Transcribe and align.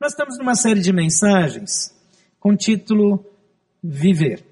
Nós 0.00 0.12
estamos 0.12 0.38
numa 0.38 0.54
série 0.54 0.80
de 0.80 0.92
mensagens 0.92 1.92
com 2.38 2.50
o 2.50 2.56
título 2.56 3.26
Viver. 3.82 4.44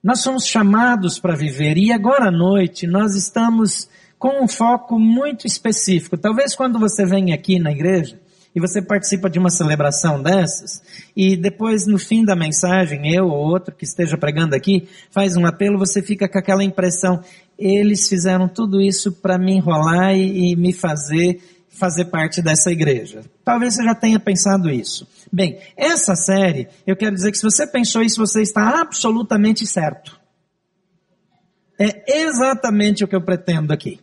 Nós 0.00 0.20
somos 0.20 0.46
chamados 0.46 1.18
para 1.18 1.34
viver 1.34 1.76
e 1.76 1.90
agora 1.92 2.28
à 2.28 2.30
noite 2.30 2.86
nós 2.86 3.16
estamos 3.16 3.88
com 4.20 4.44
um 4.44 4.46
foco 4.46 5.00
muito 5.00 5.48
específico. 5.48 6.16
Talvez 6.16 6.54
quando 6.54 6.78
você 6.78 7.04
vem 7.04 7.32
aqui 7.32 7.58
na 7.58 7.72
igreja 7.72 8.20
e 8.54 8.60
você 8.60 8.80
participa 8.80 9.28
de 9.28 9.40
uma 9.40 9.50
celebração 9.50 10.22
dessas 10.22 10.80
e 11.16 11.36
depois 11.36 11.88
no 11.88 11.98
fim 11.98 12.24
da 12.24 12.36
mensagem 12.36 13.12
eu 13.12 13.26
ou 13.26 13.36
outro 13.36 13.74
que 13.74 13.84
esteja 13.84 14.16
pregando 14.16 14.54
aqui 14.54 14.88
faz 15.10 15.36
um 15.36 15.44
apelo, 15.44 15.76
você 15.76 16.00
fica 16.00 16.28
com 16.28 16.38
aquela 16.38 16.62
impressão, 16.62 17.20
eles 17.58 18.08
fizeram 18.08 18.48
tudo 18.48 18.80
isso 18.80 19.10
para 19.10 19.36
me 19.36 19.56
enrolar 19.56 20.14
e, 20.14 20.52
e 20.52 20.56
me 20.56 20.72
fazer 20.72 21.57
fazer 21.78 22.06
parte 22.06 22.42
dessa 22.42 22.70
igreja. 22.70 23.22
Talvez 23.44 23.74
você 23.74 23.84
já 23.84 23.94
tenha 23.94 24.18
pensado 24.18 24.68
isso. 24.68 25.06
Bem, 25.32 25.58
essa 25.76 26.14
série, 26.14 26.68
eu 26.86 26.96
quero 26.96 27.14
dizer 27.14 27.30
que 27.30 27.38
se 27.38 27.42
você 27.42 27.66
pensou 27.66 28.02
isso, 28.02 28.20
você 28.20 28.42
está 28.42 28.80
absolutamente 28.80 29.66
certo. 29.66 30.18
É 31.78 32.22
exatamente 32.22 33.04
o 33.04 33.08
que 33.08 33.14
eu 33.14 33.22
pretendo 33.22 33.72
aqui. 33.72 34.00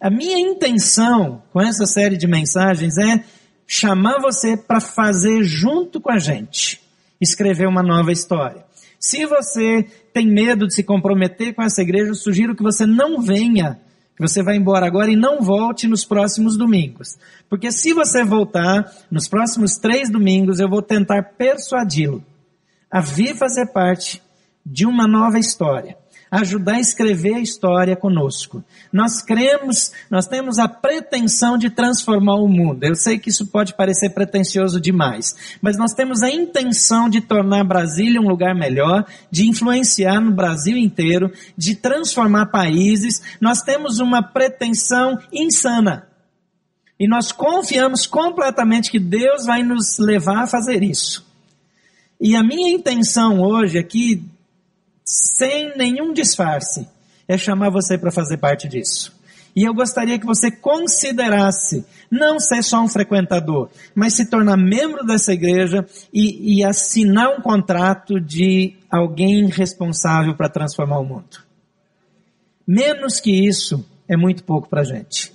A 0.00 0.10
minha 0.10 0.38
intenção 0.38 1.42
com 1.52 1.60
essa 1.60 1.86
série 1.86 2.16
de 2.16 2.26
mensagens 2.26 2.98
é 2.98 3.24
chamar 3.66 4.20
você 4.20 4.56
para 4.56 4.80
fazer 4.80 5.42
junto 5.42 6.00
com 6.00 6.10
a 6.10 6.18
gente, 6.18 6.80
escrever 7.20 7.66
uma 7.66 7.82
nova 7.82 8.12
história. 8.12 8.64
Se 8.98 9.24
você 9.24 9.84
tem 10.12 10.26
medo 10.26 10.66
de 10.66 10.74
se 10.74 10.82
comprometer 10.82 11.54
com 11.54 11.62
essa 11.62 11.82
igreja, 11.82 12.10
eu 12.10 12.14
sugiro 12.14 12.56
que 12.56 12.62
você 12.62 12.86
não 12.86 13.22
venha, 13.22 13.78
você 14.18 14.42
vá 14.42 14.54
embora 14.54 14.86
agora 14.86 15.10
e 15.10 15.16
não 15.16 15.40
volte 15.42 15.86
nos 15.86 16.04
próximos 16.04 16.56
domingos. 16.56 17.16
Porque 17.48 17.70
se 17.70 17.92
você 17.92 18.24
voltar 18.24 18.90
nos 19.10 19.28
próximos 19.28 19.76
três 19.76 20.10
domingos, 20.10 20.58
eu 20.58 20.68
vou 20.68 20.80
tentar 20.80 21.22
persuadi-lo 21.36 22.24
a 22.90 23.00
vir 23.00 23.36
fazer 23.36 23.66
parte 23.66 24.22
de 24.64 24.86
uma 24.86 25.06
nova 25.06 25.38
história 25.38 25.96
ajudar 26.30 26.74
a 26.74 26.80
escrever 26.80 27.34
a 27.34 27.40
história 27.40 27.96
conosco. 27.96 28.62
Nós 28.92 29.22
cremos, 29.22 29.92
nós 30.10 30.26
temos 30.26 30.58
a 30.58 30.68
pretensão 30.68 31.56
de 31.56 31.70
transformar 31.70 32.36
o 32.36 32.48
mundo. 32.48 32.84
Eu 32.84 32.94
sei 32.94 33.18
que 33.18 33.30
isso 33.30 33.46
pode 33.46 33.74
parecer 33.74 34.10
pretensioso 34.10 34.80
demais, 34.80 35.58
mas 35.60 35.76
nós 35.76 35.92
temos 35.92 36.22
a 36.22 36.30
intenção 36.30 37.08
de 37.08 37.20
tornar 37.20 37.64
Brasília 37.64 38.20
um 38.20 38.28
lugar 38.28 38.54
melhor, 38.54 39.06
de 39.30 39.48
influenciar 39.48 40.20
no 40.20 40.32
Brasil 40.32 40.76
inteiro, 40.76 41.32
de 41.56 41.74
transformar 41.74 42.46
países. 42.46 43.22
Nós 43.40 43.62
temos 43.62 43.98
uma 43.98 44.22
pretensão 44.22 45.18
insana. 45.32 46.06
E 46.98 47.06
nós 47.06 47.30
confiamos 47.30 48.06
completamente 48.06 48.90
que 48.90 48.98
Deus 48.98 49.44
vai 49.44 49.62
nos 49.62 49.98
levar 49.98 50.44
a 50.44 50.46
fazer 50.46 50.82
isso. 50.82 51.26
E 52.18 52.34
a 52.34 52.42
minha 52.42 52.70
intenção 52.70 53.42
hoje 53.42 53.78
aqui 53.78 54.24
sem 55.06 55.76
nenhum 55.76 56.12
disfarce, 56.12 56.88
é 57.28 57.38
chamar 57.38 57.70
você 57.70 57.96
para 57.96 58.10
fazer 58.10 58.38
parte 58.38 58.66
disso. 58.66 59.14
E 59.54 59.62
eu 59.62 59.72
gostaria 59.72 60.18
que 60.18 60.26
você 60.26 60.50
considerasse 60.50 61.86
não 62.10 62.38
ser 62.38 62.62
só 62.62 62.82
um 62.82 62.88
frequentador, 62.88 63.70
mas 63.94 64.14
se 64.14 64.28
tornar 64.28 64.56
membro 64.56 65.06
dessa 65.06 65.32
igreja 65.32 65.86
e, 66.12 66.58
e 66.58 66.64
assinar 66.64 67.30
um 67.30 67.40
contrato 67.40 68.20
de 68.20 68.76
alguém 68.90 69.46
responsável 69.46 70.36
para 70.36 70.50
transformar 70.50 70.98
o 70.98 71.04
mundo. 71.04 71.38
Menos 72.66 73.20
que 73.20 73.30
isso 73.30 73.82
é 74.08 74.16
muito 74.16 74.44
pouco 74.44 74.68
para 74.68 74.82
a 74.82 74.84
gente. 74.84 75.32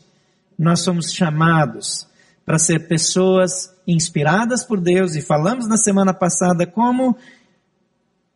Nós 0.60 0.82
somos 0.82 1.12
chamados 1.12 2.08
para 2.46 2.60
ser 2.60 2.88
pessoas 2.88 3.74
inspiradas 3.88 4.64
por 4.64 4.80
Deus 4.80 5.16
e 5.16 5.22
falamos 5.22 5.68
na 5.68 5.78
semana 5.78 6.14
passada 6.14 6.68
como 6.68 7.18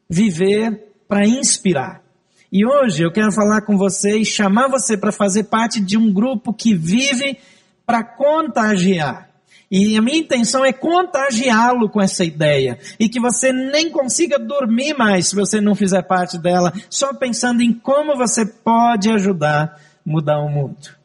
viver 0.09 0.94
para 1.07 1.25
inspirar. 1.25 2.01
E 2.51 2.65
hoje 2.65 3.03
eu 3.03 3.11
quero 3.11 3.31
falar 3.31 3.61
com 3.61 3.77
você 3.77 4.17
e 4.17 4.25
chamar 4.25 4.69
você 4.69 4.95
para 4.95 5.11
fazer 5.11 5.45
parte 5.45 5.81
de 5.81 5.97
um 5.97 6.11
grupo 6.11 6.53
que 6.53 6.73
vive 6.73 7.37
para 7.85 8.03
contagiar. 8.03 9.29
E 9.69 9.97
a 9.97 10.01
minha 10.01 10.19
intenção 10.19 10.63
é 10.63 10.71
contagiá-lo 10.71 11.89
com 11.89 12.01
essa 12.01 12.23
ideia. 12.23 12.77
E 12.99 13.09
que 13.09 13.19
você 13.19 13.51
nem 13.51 13.89
consiga 13.89 14.39
dormir 14.39 14.93
mais 14.93 15.27
se 15.27 15.35
você 15.35 15.59
não 15.59 15.75
fizer 15.75 16.03
parte 16.03 16.37
dela, 16.37 16.71
só 16.89 17.13
pensando 17.13 17.61
em 17.61 17.73
como 17.73 18.15
você 18.15 18.45
pode 18.45 19.09
ajudar 19.09 19.63
a 19.63 19.79
mudar 20.05 20.39
o 20.39 20.49
mundo. 20.49 20.95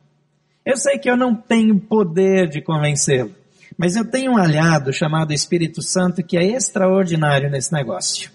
Eu 0.64 0.76
sei 0.76 0.98
que 0.98 1.10
eu 1.10 1.16
não 1.16 1.34
tenho 1.34 1.80
poder 1.80 2.48
de 2.48 2.60
convencê-lo, 2.60 3.34
mas 3.76 3.96
eu 3.96 4.04
tenho 4.04 4.32
um 4.32 4.36
aliado 4.36 4.92
chamado 4.92 5.32
Espírito 5.32 5.82
Santo 5.82 6.22
que 6.22 6.36
é 6.36 6.44
extraordinário 6.44 7.50
nesse 7.50 7.72
negócio 7.72 8.30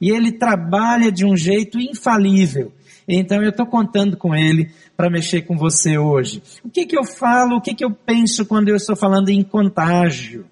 e 0.00 0.10
ele 0.10 0.32
trabalha 0.32 1.10
de 1.10 1.24
um 1.24 1.36
jeito 1.36 1.78
infalível. 1.78 2.72
Então 3.06 3.42
eu 3.42 3.50
estou 3.50 3.66
contando 3.66 4.16
com 4.16 4.34
ele 4.34 4.70
para 4.96 5.10
mexer 5.10 5.42
com 5.42 5.56
você 5.56 5.98
hoje. 5.98 6.42
O 6.64 6.70
que, 6.70 6.86
que 6.86 6.96
eu 6.96 7.04
falo, 7.04 7.56
o 7.56 7.60
que, 7.60 7.74
que 7.74 7.84
eu 7.84 7.90
penso 7.90 8.46
quando 8.46 8.68
eu 8.68 8.76
estou 8.76 8.96
falando 8.96 9.28
em 9.28 9.42
contágio? 9.42 10.46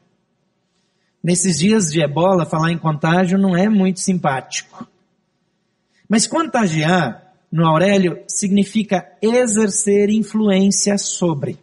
Nesses 1.23 1.59
dias 1.59 1.91
de 1.91 2.03
ebola, 2.03 2.45
falar 2.45 2.73
em 2.73 2.79
contágio 2.79 3.39
não 3.39 3.57
é 3.57 3.69
muito 3.69 4.01
simpático. 4.01 4.87
Mas 6.09 6.27
contagiar, 6.27 7.33
no 7.51 7.67
Aurélio, 7.67 8.23
significa 8.27 9.07
exercer 9.23 10.11
influência 10.11 10.99
sobre. 10.99 11.59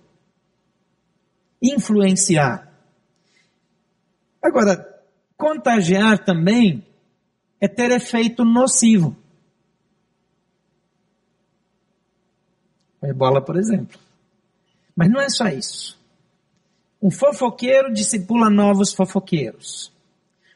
Influenciar. 1.61 2.71
Agora, 4.41 4.87
contagiar 5.37 6.23
também 6.23 6.83
é 7.59 7.67
ter 7.67 7.91
efeito 7.91 8.45
nocivo. 8.45 9.15
O 13.01 13.05
ebola, 13.05 13.41
por 13.41 13.57
exemplo. 13.57 13.99
Mas 14.95 15.09
não 15.09 15.19
é 15.19 15.29
só 15.29 15.47
isso. 15.47 15.97
Um 17.01 17.09
fofoqueiro 17.09 17.93
discipula 17.93 18.49
novos 18.49 18.93
fofoqueiros. 18.93 19.91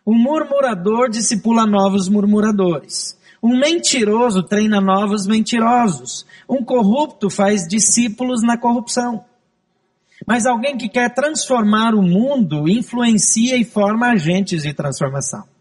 Um 0.06 0.14
murmurador 0.14 1.10
discipula 1.10 1.66
novos 1.66 2.10
murmuradores. 2.10 3.18
Um 3.42 3.58
mentiroso 3.58 4.44
treina 4.44 4.82
novos 4.82 5.26
mentirosos. 5.26 6.26
Um 6.48 6.64
corrupto 6.64 7.30
faz 7.30 7.68
discípulos 7.68 8.42
na 8.42 8.58
corrupção. 8.58 9.24
Mas 10.28 10.46
alguém 10.46 10.78
que 10.78 10.90
quer 10.90 11.14
transformar 11.14 11.96
o 11.96 12.02
mundo 12.02 12.68
influencia 12.68 13.58
e 13.58 13.64
forma 13.64 14.08
agentes 14.08 14.64
de 14.64 14.74
transformação. 14.74 15.53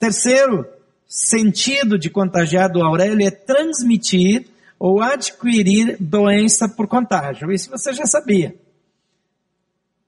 Terceiro 0.00 0.66
sentido 1.06 1.96
de 1.98 2.08
contagiar 2.08 2.70
do 2.70 2.82
Aurélio 2.82 3.26
é 3.26 3.30
transmitir 3.30 4.46
ou 4.78 5.02
adquirir 5.02 5.98
doença 6.00 6.66
por 6.66 6.88
contágio. 6.88 7.52
Isso 7.52 7.68
você 7.70 7.92
já 7.92 8.06
sabia. 8.06 8.54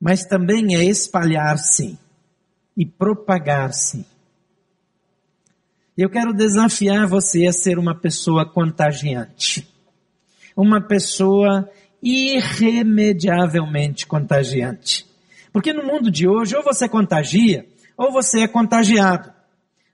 Mas 0.00 0.24
também 0.24 0.74
é 0.74 0.82
espalhar-se 0.82 1.98
e 2.74 2.86
propagar-se. 2.86 4.06
Eu 5.96 6.08
quero 6.08 6.32
desafiar 6.32 7.06
você 7.06 7.46
a 7.46 7.52
ser 7.52 7.78
uma 7.78 7.94
pessoa 7.94 8.46
contagiante. 8.46 9.68
Uma 10.56 10.80
pessoa 10.80 11.68
irremediavelmente 12.02 14.06
contagiante. 14.06 15.06
Porque 15.52 15.74
no 15.74 15.84
mundo 15.84 16.10
de 16.10 16.26
hoje, 16.26 16.56
ou 16.56 16.62
você 16.62 16.88
contagia, 16.88 17.66
ou 17.94 18.10
você 18.10 18.40
é 18.40 18.48
contagiado. 18.48 19.31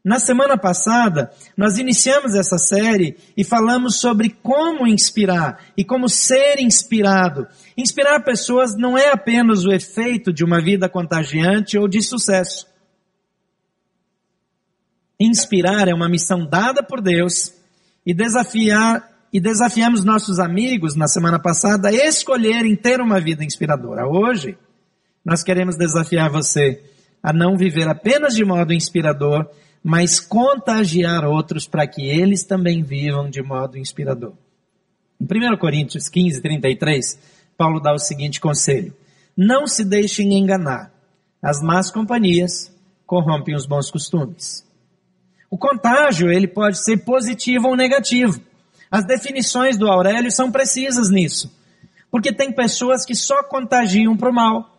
Na 0.09 0.19
semana 0.19 0.57
passada, 0.57 1.31
nós 1.55 1.77
iniciamos 1.77 2.35
essa 2.35 2.57
série 2.57 3.19
e 3.37 3.45
falamos 3.45 4.01
sobre 4.01 4.31
como 4.31 4.87
inspirar 4.87 5.63
e 5.77 5.85
como 5.85 6.09
ser 6.09 6.61
inspirado. 6.61 7.47
Inspirar 7.77 8.25
pessoas 8.25 8.75
não 8.75 8.97
é 8.97 9.11
apenas 9.13 9.67
o 9.67 9.71
efeito 9.71 10.33
de 10.33 10.43
uma 10.43 10.63
vida 10.63 10.89
contagiante 10.89 11.77
ou 11.77 11.87
de 11.87 12.03
sucesso. 12.03 12.67
Inspirar 15.21 15.89
é 15.89 15.95
uma 15.95 16.09
missão 16.09 16.47
dada 16.47 16.83
por 16.83 17.03
Deus 17.03 17.53
e 18.07 18.15
desafiar 18.15 19.07
e 19.31 19.39
desafiamos 19.39 20.05
nossos 20.05 20.39
amigos 20.39 20.97
na 20.97 21.07
semana 21.07 21.39
passada 21.39 21.91
a 21.91 21.93
escolherem 21.93 22.75
ter 22.75 22.99
uma 23.03 23.21
vida 23.21 23.45
inspiradora. 23.45 24.09
Hoje, 24.09 24.57
nós 25.23 25.43
queremos 25.43 25.77
desafiar 25.77 26.31
você 26.31 26.83
a 27.23 27.31
não 27.31 27.59
viver 27.59 27.87
apenas 27.87 28.35
de 28.35 28.43
modo 28.43 28.73
inspirador, 28.73 29.47
mas 29.83 30.21
contagiar 30.21 31.25
outros 31.25 31.67
para 31.67 31.87
que 31.87 32.09
eles 32.09 32.45
também 32.45 32.83
vivam 32.83 33.31
de 33.31 33.43
modo 33.43 33.79
inspirador. 33.79 34.35
Em 35.21 35.25
1 35.25 35.57
Coríntios 35.57 36.09
15, 36.09 36.41
33, 36.41 37.19
Paulo 37.57 37.81
dá 37.81 37.93
o 37.93 37.99
seguinte 37.99 38.41
conselho: 38.41 38.95
Não 39.37 39.67
se 39.67 39.85
deixem 39.85 40.35
enganar. 40.35 40.93
As 41.41 41.63
más 41.63 41.91
companhias 41.91 42.73
corrompem 43.07 43.55
os 43.55 43.67
bons 43.67 43.91
costumes. 43.91 44.67
O 45.51 45.57
contágio, 45.57 46.31
ele 46.31 46.47
pode 46.47 46.83
ser 46.83 46.99
positivo 46.99 47.69
ou 47.69 47.77
negativo. 47.77 48.41
As 48.91 49.05
definições 49.05 49.77
do 49.77 49.89
Aurélio 49.89 50.31
são 50.31 50.51
precisas 50.51 51.11
nisso. 51.11 51.51
Porque 52.11 52.33
tem 52.33 52.53
pessoas 52.53 53.05
que 53.05 53.15
só 53.15 53.43
contagiam 53.43 54.17
para 54.17 54.31
o 54.31 54.35
mal. 54.35 54.79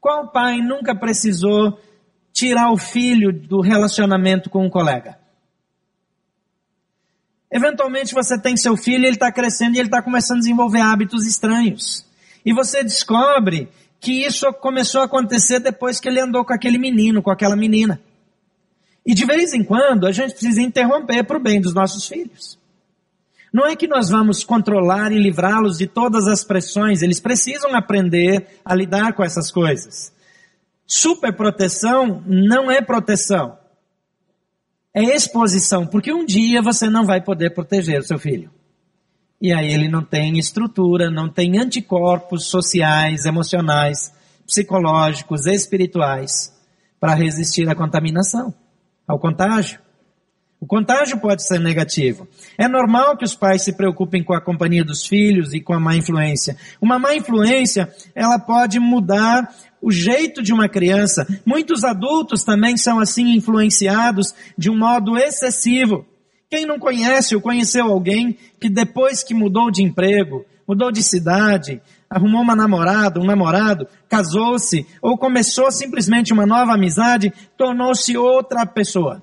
Qual 0.00 0.28
pai 0.28 0.58
nunca 0.60 0.94
precisou 0.94 1.78
tirar 2.34 2.72
o 2.72 2.76
filho 2.76 3.32
do 3.32 3.60
relacionamento 3.60 4.50
com 4.50 4.66
um 4.66 4.68
colega? 4.68 5.16
Eventualmente 7.50 8.12
você 8.12 8.36
tem 8.36 8.56
seu 8.56 8.76
filho, 8.76 9.04
ele 9.04 9.14
está 9.14 9.30
crescendo 9.30 9.76
e 9.76 9.78
ele 9.78 9.86
está 9.86 10.02
começando 10.02 10.38
a 10.38 10.40
desenvolver 10.40 10.80
hábitos 10.80 11.24
estranhos. 11.24 12.04
E 12.44 12.52
você 12.52 12.82
descobre 12.82 13.68
que 14.00 14.26
isso 14.26 14.52
começou 14.54 15.02
a 15.02 15.04
acontecer 15.04 15.60
depois 15.60 16.00
que 16.00 16.08
ele 16.08 16.20
andou 16.20 16.44
com 16.44 16.52
aquele 16.52 16.76
menino, 16.76 17.22
com 17.22 17.30
aquela 17.30 17.54
menina. 17.54 18.00
E 19.06 19.14
de 19.14 19.24
vez 19.24 19.54
em 19.54 19.62
quando 19.62 20.06
a 20.06 20.12
gente 20.12 20.32
precisa 20.32 20.60
interromper 20.60 21.22
para 21.24 21.36
o 21.36 21.40
bem 21.40 21.60
dos 21.60 21.72
nossos 21.72 22.08
filhos. 22.08 22.58
Não 23.52 23.66
é 23.66 23.76
que 23.76 23.86
nós 23.86 24.10
vamos 24.10 24.42
controlar 24.42 25.12
e 25.12 25.18
livrá-los 25.18 25.78
de 25.78 25.86
todas 25.86 26.26
as 26.26 26.42
pressões, 26.42 27.02
eles 27.02 27.20
precisam 27.20 27.72
aprender 27.76 28.60
a 28.64 28.74
lidar 28.74 29.12
com 29.12 29.22
essas 29.22 29.52
coisas. 29.52 30.12
Superproteção 30.86 32.22
não 32.26 32.70
é 32.70 32.80
proteção 32.82 33.58
é 34.94 35.02
exposição, 35.02 35.84
porque 35.84 36.12
um 36.12 36.24
dia 36.24 36.62
você 36.62 36.88
não 36.88 37.04
vai 37.04 37.20
poder 37.20 37.50
proteger 37.50 37.98
o 37.98 38.04
seu 38.04 38.16
filho. 38.16 38.48
E 39.42 39.52
aí 39.52 39.72
ele 39.72 39.88
não 39.88 40.04
tem 40.04 40.38
estrutura, 40.38 41.10
não 41.10 41.28
tem 41.28 41.58
anticorpos 41.58 42.46
sociais, 42.46 43.26
emocionais, 43.26 44.14
psicológicos, 44.46 45.46
espirituais 45.46 46.54
para 47.00 47.14
resistir 47.14 47.68
à 47.68 47.74
contaminação, 47.74 48.54
ao 49.06 49.18
contágio. 49.18 49.80
O 50.60 50.66
contágio 50.66 51.18
pode 51.18 51.44
ser 51.44 51.58
negativo. 51.58 52.26
É 52.56 52.68
normal 52.68 53.18
que 53.18 53.24
os 53.24 53.34
pais 53.34 53.62
se 53.62 53.76
preocupem 53.76 54.22
com 54.22 54.32
a 54.32 54.40
companhia 54.40 54.84
dos 54.84 55.04
filhos 55.04 55.52
e 55.52 55.60
com 55.60 55.74
a 55.74 55.80
má 55.80 55.94
influência. 55.96 56.56
Uma 56.80 56.98
má 56.98 57.14
influência, 57.14 57.92
ela 58.14 58.38
pode 58.38 58.78
mudar 58.78 59.52
o 59.84 59.90
jeito 59.90 60.42
de 60.42 60.50
uma 60.50 60.66
criança. 60.66 61.26
Muitos 61.44 61.84
adultos 61.84 62.42
também 62.42 62.74
são 62.74 62.98
assim 62.98 63.34
influenciados 63.36 64.34
de 64.56 64.70
um 64.70 64.78
modo 64.78 65.18
excessivo. 65.18 66.06
Quem 66.48 66.64
não 66.64 66.78
conhece 66.78 67.34
ou 67.34 67.42
conheceu 67.42 67.84
alguém 67.84 68.38
que 68.58 68.70
depois 68.70 69.22
que 69.22 69.34
mudou 69.34 69.70
de 69.70 69.82
emprego, 69.82 70.46
mudou 70.66 70.90
de 70.90 71.02
cidade, 71.02 71.82
arrumou 72.08 72.40
uma 72.40 72.56
namorada, 72.56 73.20
um 73.20 73.26
namorado, 73.26 73.86
casou-se 74.08 74.86
ou 75.02 75.18
começou 75.18 75.70
simplesmente 75.70 76.32
uma 76.32 76.46
nova 76.46 76.72
amizade, 76.72 77.30
tornou-se 77.54 78.16
outra 78.16 78.64
pessoa. 78.64 79.22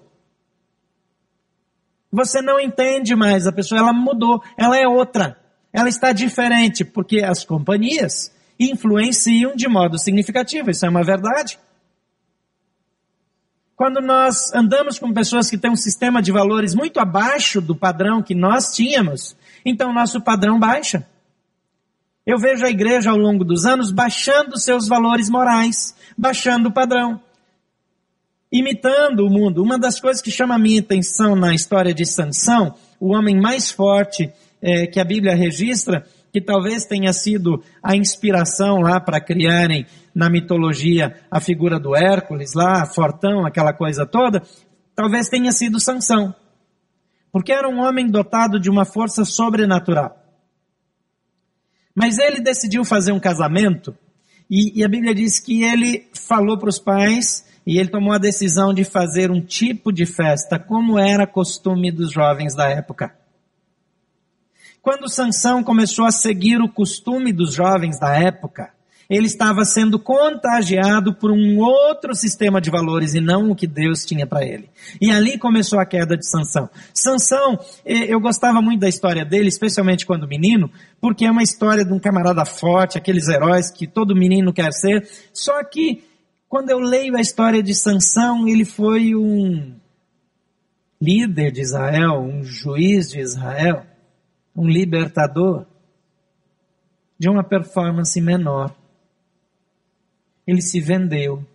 Você 2.11 2.39
não 2.39 2.59
entende 2.59 3.15
mais 3.15 3.47
a 3.47 3.51
pessoa, 3.51 3.79
ela 3.79 3.93
mudou, 3.93 4.43
ela 4.55 4.77
é 4.77 4.87
outra. 4.87 5.37
Ela 5.73 5.89
está 5.89 6.11
diferente 6.11 6.83
porque 6.83 7.23
as 7.23 7.43
companhias 7.43 8.31
influenciam 8.69 9.55
de 9.55 9.67
modo 9.67 9.97
significativo. 9.97 10.69
Isso 10.69 10.85
é 10.85 10.89
uma 10.89 11.03
verdade. 11.03 11.57
Quando 13.75 13.99
nós 13.99 14.53
andamos 14.53 14.99
com 14.99 15.11
pessoas 15.11 15.49
que 15.49 15.57
têm 15.57 15.71
um 15.71 15.75
sistema 15.75 16.21
de 16.21 16.31
valores 16.31 16.75
muito 16.75 16.99
abaixo 16.99 17.59
do 17.59 17.75
padrão 17.75 18.21
que 18.21 18.35
nós 18.35 18.75
tínhamos, 18.75 19.35
então 19.65 19.91
nosso 19.91 20.21
padrão 20.21 20.59
baixa. 20.59 21.07
Eu 22.23 22.37
vejo 22.37 22.63
a 22.63 22.69
igreja 22.69 23.09
ao 23.09 23.17
longo 23.17 23.43
dos 23.43 23.65
anos 23.65 23.89
baixando 23.91 24.59
seus 24.59 24.87
valores 24.87 25.27
morais, 25.27 25.95
baixando 26.15 26.69
o 26.69 26.71
padrão, 26.71 27.19
imitando 28.51 29.25
o 29.25 29.29
mundo. 29.29 29.63
Uma 29.63 29.79
das 29.79 29.99
coisas 29.99 30.21
que 30.21 30.29
chama 30.29 30.53
a 30.53 30.59
minha 30.59 30.79
atenção 30.79 31.35
na 31.35 31.55
história 31.55 31.93
de 31.93 32.05
Sansão, 32.05 32.75
o 32.99 33.15
homem 33.15 33.41
mais 33.41 33.71
forte 33.71 34.31
é, 34.61 34.85
que 34.85 34.99
a 34.99 35.03
Bíblia 35.03 35.35
registra, 35.35 36.05
que 36.31 36.39
talvez 36.39 36.85
tenha 36.85 37.11
sido 37.11 37.63
a 37.83 37.95
inspiração 37.95 38.79
lá 38.79 38.99
para 38.99 39.19
criarem 39.19 39.85
na 40.15 40.29
mitologia 40.29 41.19
a 41.29 41.39
figura 41.39 41.79
do 41.79 41.95
Hércules 41.95 42.53
lá, 42.53 42.85
fortão, 42.85 43.45
aquela 43.45 43.73
coisa 43.73 44.05
toda, 44.05 44.41
talvez 44.95 45.27
tenha 45.27 45.51
sido 45.51 45.79
Sansão. 45.79 46.33
Porque 47.31 47.51
era 47.51 47.67
um 47.67 47.79
homem 47.79 48.07
dotado 48.09 48.59
de 48.59 48.69
uma 48.69 48.85
força 48.85 49.25
sobrenatural. 49.25 50.17
Mas 51.93 52.17
ele 52.17 52.39
decidiu 52.39 52.85
fazer 52.85 53.11
um 53.11 53.19
casamento 53.19 53.95
e, 54.49 54.79
e 54.79 54.83
a 54.83 54.87
Bíblia 54.87 55.15
diz 55.15 55.39
que 55.39 55.63
ele 55.63 56.09
falou 56.13 56.57
para 56.57 56.69
os 56.69 56.79
pais 56.79 57.45
e 57.65 57.77
ele 57.77 57.89
tomou 57.89 58.13
a 58.13 58.17
decisão 58.17 58.73
de 58.73 58.83
fazer 58.83 59.31
um 59.31 59.41
tipo 59.41 59.91
de 59.91 60.05
festa 60.05 60.57
como 60.57 60.97
era 60.97 61.27
costume 61.27 61.91
dos 61.91 62.11
jovens 62.11 62.55
da 62.55 62.69
época. 62.69 63.20
Quando 64.81 65.07
Sansão 65.07 65.63
começou 65.63 66.05
a 66.05 66.11
seguir 66.11 66.59
o 66.59 66.67
costume 66.67 67.31
dos 67.31 67.53
jovens 67.53 67.99
da 67.99 68.15
época, 68.15 68.71
ele 69.07 69.27
estava 69.27 69.63
sendo 69.63 69.99
contagiado 69.99 71.13
por 71.13 71.31
um 71.31 71.59
outro 71.59 72.15
sistema 72.15 72.59
de 72.59 72.71
valores 72.71 73.13
e 73.13 73.19
não 73.19 73.51
o 73.51 73.55
que 73.55 73.67
Deus 73.67 74.05
tinha 74.05 74.25
para 74.25 74.43
ele. 74.43 74.69
E 74.99 75.11
ali 75.11 75.37
começou 75.37 75.79
a 75.79 75.85
queda 75.85 76.17
de 76.17 76.25
Sansão. 76.25 76.67
Sansão, 76.93 77.59
eu 77.85 78.19
gostava 78.19 78.59
muito 78.61 78.79
da 78.79 78.89
história 78.89 79.23
dele, 79.23 79.49
especialmente 79.49 80.05
quando 80.05 80.27
menino, 80.27 80.71
porque 80.99 81.25
é 81.25 81.31
uma 81.31 81.43
história 81.43 81.85
de 81.85 81.93
um 81.93 81.99
camarada 81.99 82.43
forte, 82.43 82.97
aqueles 82.97 83.27
heróis 83.27 83.69
que 83.69 83.85
todo 83.85 84.15
menino 84.15 84.53
quer 84.53 84.71
ser. 84.71 85.07
Só 85.31 85.63
que 85.63 86.03
quando 86.49 86.69
eu 86.69 86.79
leio 86.79 87.17
a 87.17 87.21
história 87.21 87.61
de 87.61 87.75
Sansão, 87.75 88.47
ele 88.47 88.65
foi 88.65 89.13
um 89.13 89.75
líder 90.99 91.51
de 91.51 91.61
Israel, 91.61 92.21
um 92.21 92.43
juiz 92.43 93.11
de 93.11 93.19
Israel 93.19 93.90
um 94.55 94.67
libertador 94.67 95.65
de 97.17 97.29
uma 97.29 97.43
performance 97.43 98.19
menor. 98.19 98.75
Ele 100.45 100.61
se 100.61 100.79
vendeu, 100.79 101.45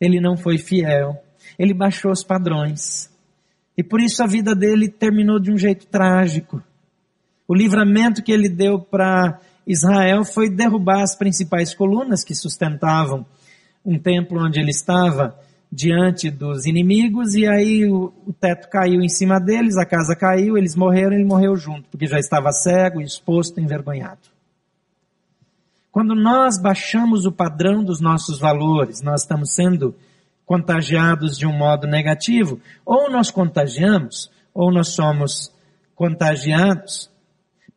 ele 0.00 0.20
não 0.20 0.36
foi 0.36 0.58
fiel, 0.58 1.22
ele 1.58 1.72
baixou 1.72 2.10
os 2.10 2.22
padrões. 2.22 3.10
E 3.76 3.82
por 3.82 4.00
isso 4.00 4.22
a 4.22 4.26
vida 4.26 4.54
dele 4.54 4.88
terminou 4.88 5.38
de 5.38 5.52
um 5.52 5.56
jeito 5.56 5.86
trágico. 5.86 6.62
O 7.46 7.54
livramento 7.54 8.22
que 8.22 8.32
ele 8.32 8.48
deu 8.48 8.80
para 8.80 9.40
Israel 9.66 10.24
foi 10.24 10.50
derrubar 10.50 11.02
as 11.02 11.16
principais 11.16 11.74
colunas 11.74 12.24
que 12.24 12.34
sustentavam 12.34 13.24
um 13.84 13.98
templo 13.98 14.44
onde 14.44 14.60
ele 14.60 14.70
estava 14.70 15.38
diante 15.70 16.30
dos 16.30 16.64
inimigos 16.64 17.34
e 17.34 17.46
aí 17.46 17.88
o, 17.88 18.12
o, 18.26 18.32
teto 18.32 18.68
caiu 18.70 19.02
em 19.02 19.08
cima 19.08 19.38
deles, 19.38 19.76
a 19.76 19.84
casa 19.84 20.16
caiu, 20.16 20.56
eles 20.56 20.74
morreram, 20.74 21.12
ele 21.12 21.24
morreu 21.24 21.54
junto, 21.56 21.88
porque 21.90 22.06
já 22.06 22.18
estava 22.18 22.50
cego, 22.52 23.00
exposto, 23.00 23.60
envergonhado. 23.60 24.20
Quando 25.92 26.14
nós 26.14 26.60
baixamos 26.60 27.26
o 27.26 27.32
padrão 27.32 27.84
dos 27.84 28.00
nossos 28.00 28.38
valores, 28.38 29.02
nós 29.02 29.22
estamos 29.22 29.54
sendo 29.54 29.94
contagiados 30.46 31.36
de 31.36 31.46
um 31.46 31.52
modo 31.52 31.86
negativo, 31.86 32.60
ou 32.84 33.10
nós 33.10 33.30
contagiamos, 33.30 34.30
ou 34.54 34.72
nós 34.72 34.88
somos 34.88 35.52
contagiados. 35.94 37.10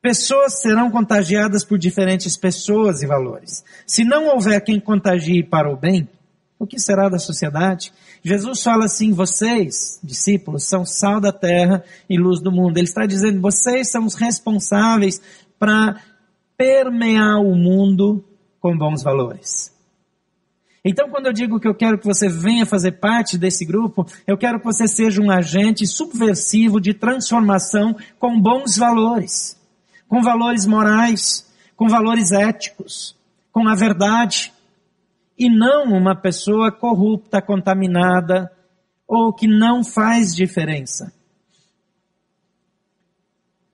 Pessoas 0.01 0.61
serão 0.61 0.89
contagiadas 0.89 1.65
por 1.65 1.77
diferentes 1.77 2.37
pessoas 2.37 3.01
e 3.01 3.07
valores. 3.07 3.63
Se 3.85 4.03
não 4.03 4.29
houver 4.29 4.61
quem 4.61 4.79
contagie 4.79 5.43
para 5.43 5.71
o 5.71 5.75
bem, 5.75 6.07
o 6.61 6.67
que 6.67 6.79
será 6.79 7.09
da 7.09 7.17
sociedade? 7.17 7.91
Jesus 8.23 8.61
fala 8.61 8.85
assim: 8.85 9.13
vocês, 9.13 9.99
discípulos, 10.03 10.69
são 10.69 10.85
sal 10.85 11.19
da 11.19 11.31
terra 11.31 11.83
e 12.07 12.19
luz 12.19 12.39
do 12.39 12.51
mundo. 12.51 12.77
Ele 12.77 12.85
está 12.85 13.07
dizendo: 13.07 13.41
vocês 13.41 13.89
são 13.89 14.05
os 14.05 14.13
responsáveis 14.13 15.19
para 15.57 15.99
permear 16.55 17.39
o 17.41 17.55
mundo 17.55 18.23
com 18.59 18.77
bons 18.77 19.01
valores. 19.01 19.75
Então, 20.85 21.09
quando 21.09 21.25
eu 21.25 21.33
digo 21.33 21.59
que 21.59 21.67
eu 21.67 21.73
quero 21.73 21.97
que 21.97 22.05
você 22.05 22.29
venha 22.29 22.63
fazer 22.63 22.91
parte 22.91 23.39
desse 23.39 23.65
grupo, 23.65 24.05
eu 24.27 24.37
quero 24.37 24.59
que 24.59 24.65
você 24.65 24.87
seja 24.87 25.19
um 25.19 25.31
agente 25.31 25.87
subversivo 25.87 26.79
de 26.79 26.93
transformação 26.93 27.95
com 28.19 28.39
bons 28.39 28.77
valores, 28.77 29.59
com 30.07 30.21
valores 30.21 30.67
morais, 30.67 31.51
com 31.75 31.87
valores 31.87 32.31
éticos, 32.31 33.15
com 33.51 33.67
a 33.67 33.73
verdade 33.73 34.53
e 35.41 35.49
não 35.49 35.85
uma 35.85 36.15
pessoa 36.15 36.71
corrupta, 36.71 37.41
contaminada 37.41 38.51
ou 39.07 39.33
que 39.33 39.47
não 39.47 39.83
faz 39.83 40.35
diferença. 40.35 41.11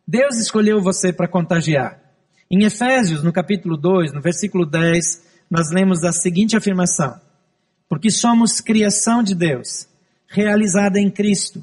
Deus 0.07 0.37
escolheu 0.37 0.81
você 0.81 1.11
para 1.11 1.27
contagiar. 1.27 2.01
Em 2.49 2.63
Efésios, 2.63 3.21
no 3.21 3.33
capítulo 3.33 3.75
2, 3.75 4.13
no 4.13 4.21
versículo 4.21 4.65
10, 4.65 5.27
nós 5.51 5.69
lemos 5.69 6.05
a 6.05 6.13
seguinte 6.13 6.55
afirmação: 6.55 7.19
Porque 7.89 8.09
somos 8.09 8.61
criação 8.61 9.21
de 9.21 9.35
Deus, 9.35 9.89
realizada 10.25 11.01
em 11.01 11.11
Cristo, 11.11 11.61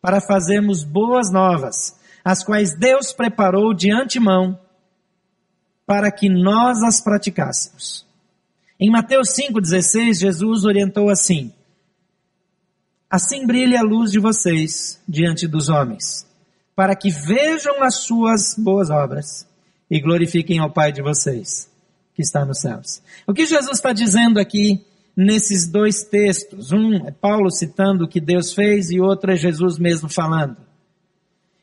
para 0.00 0.22
fazermos 0.22 0.82
boas 0.84 1.30
novas, 1.30 2.00
as 2.24 2.42
quais 2.42 2.74
Deus 2.78 3.12
preparou 3.12 3.74
de 3.74 3.92
antemão 3.92 4.58
para 5.86 6.10
que 6.10 6.30
nós 6.30 6.82
as 6.82 7.02
praticássemos. 7.02 8.06
Em 8.78 8.90
Mateus 8.90 9.28
5,16, 9.30 10.20
Jesus 10.20 10.64
orientou 10.64 11.08
assim: 11.08 11.52
Assim 13.08 13.46
brilhe 13.46 13.76
a 13.76 13.82
luz 13.82 14.10
de 14.10 14.18
vocês 14.18 15.00
diante 15.08 15.46
dos 15.46 15.68
homens, 15.68 16.26
para 16.74 16.96
que 16.96 17.10
vejam 17.10 17.82
as 17.82 17.96
suas 17.96 18.56
boas 18.58 18.90
obras 18.90 19.46
e 19.90 20.00
glorifiquem 20.00 20.58
ao 20.58 20.72
Pai 20.72 20.90
de 20.90 21.02
vocês, 21.02 21.70
que 22.14 22.22
está 22.22 22.44
nos 22.44 22.60
céus. 22.60 23.00
O 23.26 23.32
que 23.32 23.46
Jesus 23.46 23.76
está 23.76 23.92
dizendo 23.92 24.40
aqui 24.40 24.84
nesses 25.16 25.68
dois 25.68 26.02
textos? 26.02 26.72
Um 26.72 27.06
é 27.06 27.12
Paulo 27.12 27.50
citando 27.50 28.04
o 28.04 28.08
que 28.08 28.20
Deus 28.20 28.52
fez 28.52 28.90
e 28.90 29.00
outro 29.00 29.30
é 29.30 29.36
Jesus 29.36 29.78
mesmo 29.78 30.08
falando. 30.08 30.56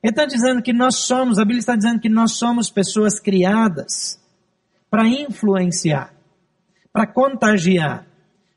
Ele 0.02 0.12
está 0.12 0.26
dizendo 0.26 0.62
que 0.62 0.74
nós 0.74 0.96
somos, 0.96 1.38
a 1.38 1.44
Bíblia 1.44 1.60
está 1.60 1.76
dizendo 1.76 2.00
que 2.00 2.10
nós 2.10 2.32
somos 2.34 2.70
pessoas 2.70 3.20
criadas 3.20 4.20
para 4.90 5.06
influenciar, 5.08 6.14
para 6.92 7.08
contagiar, 7.08 8.06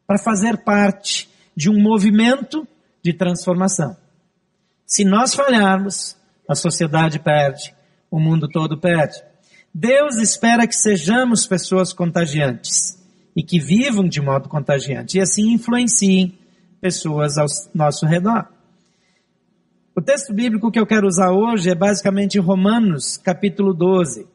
para 0.06 0.18
fazer 0.18 0.58
parte 0.64 1.28
de 1.56 1.70
um 1.70 1.80
movimento 1.80 2.66
de 3.02 3.12
transformação. 3.12 3.96
Se 4.86 5.04
nós 5.04 5.34
falharmos, 5.34 6.16
a 6.48 6.54
sociedade 6.54 7.18
perde, 7.18 7.74
o 8.10 8.18
mundo 8.18 8.48
todo 8.48 8.78
perde. 8.78 9.22
Deus 9.72 10.16
espera 10.16 10.66
que 10.66 10.74
sejamos 10.74 11.46
pessoas 11.46 11.92
contagiantes 11.92 13.02
e 13.34 13.42
que 13.42 13.58
vivam 13.58 14.08
de 14.08 14.20
modo 14.20 14.48
contagiante 14.48 15.18
e 15.18 15.20
assim 15.20 15.52
influenciem 15.52 16.38
pessoas 16.80 17.38
ao 17.38 17.46
nosso 17.74 18.06
redor. 18.06 18.48
O 19.96 20.02
texto 20.02 20.32
bíblico 20.32 20.70
que 20.70 20.78
eu 20.78 20.86
quero 20.86 21.06
usar 21.06 21.30
hoje 21.30 21.70
é 21.70 21.74
basicamente 21.74 22.38
Romanos, 22.38 23.16
capítulo 23.16 23.72
12. 23.72 24.26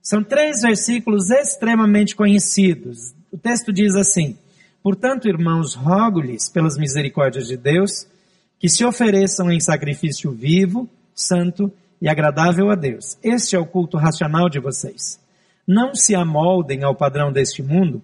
São 0.00 0.22
três 0.22 0.62
versículos 0.62 1.30
extremamente 1.30 2.16
conhecidos. 2.16 3.14
O 3.32 3.38
texto 3.38 3.72
diz 3.72 3.96
assim: 3.96 4.36
Portanto, 4.82 5.26
irmãos, 5.26 5.74
rogo-lhes, 5.74 6.50
pelas 6.50 6.76
misericórdias 6.76 7.48
de 7.48 7.56
Deus, 7.56 8.06
que 8.58 8.68
se 8.68 8.84
ofereçam 8.84 9.50
em 9.50 9.58
sacrifício 9.58 10.30
vivo, 10.30 10.86
santo 11.14 11.72
e 11.98 12.10
agradável 12.10 12.70
a 12.70 12.74
Deus. 12.74 13.16
Este 13.22 13.56
é 13.56 13.58
o 13.58 13.64
culto 13.64 13.96
racional 13.96 14.50
de 14.50 14.60
vocês. 14.60 15.18
Não 15.66 15.94
se 15.94 16.14
amoldem 16.14 16.84
ao 16.84 16.94
padrão 16.94 17.32
deste 17.32 17.62
mundo, 17.62 18.02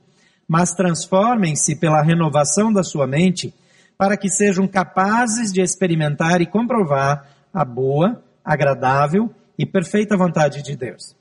mas 0.49 0.73
transformem-se 0.73 1.76
pela 1.76 2.00
renovação 2.00 2.73
da 2.73 2.82
sua 2.82 3.06
mente, 3.06 3.52
para 3.99 4.16
que 4.16 4.30
sejam 4.30 4.66
capazes 4.66 5.52
de 5.52 5.61
experimentar 5.61 6.40
e 6.40 6.47
comprovar 6.47 7.28
a 7.52 7.66
boa, 7.66 8.23
agradável 8.42 9.30
e 9.58 9.66
perfeita 9.66 10.16
vontade 10.16 10.62
de 10.62 10.75
Deus. 10.75 11.14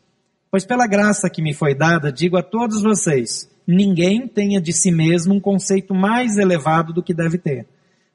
Pois 0.50 0.66
pela 0.66 0.88
graça 0.88 1.30
que 1.30 1.42
me 1.42 1.54
foi 1.54 1.76
dada, 1.76 2.10
digo 2.10 2.38
a 2.38 2.44
todos 2.44 2.82
vocês, 2.82 3.50
ninguém 3.68 4.28
tenha 4.28 4.62
de 4.62 4.72
si 4.72 4.92
mesmo 4.92 5.36
um 5.36 5.40
conceito 5.40 5.94
mais 5.94 6.38
elevado 6.38 6.94
do 6.94 7.04
que 7.04 7.14
deve 7.14 7.38
ter, 7.38 7.68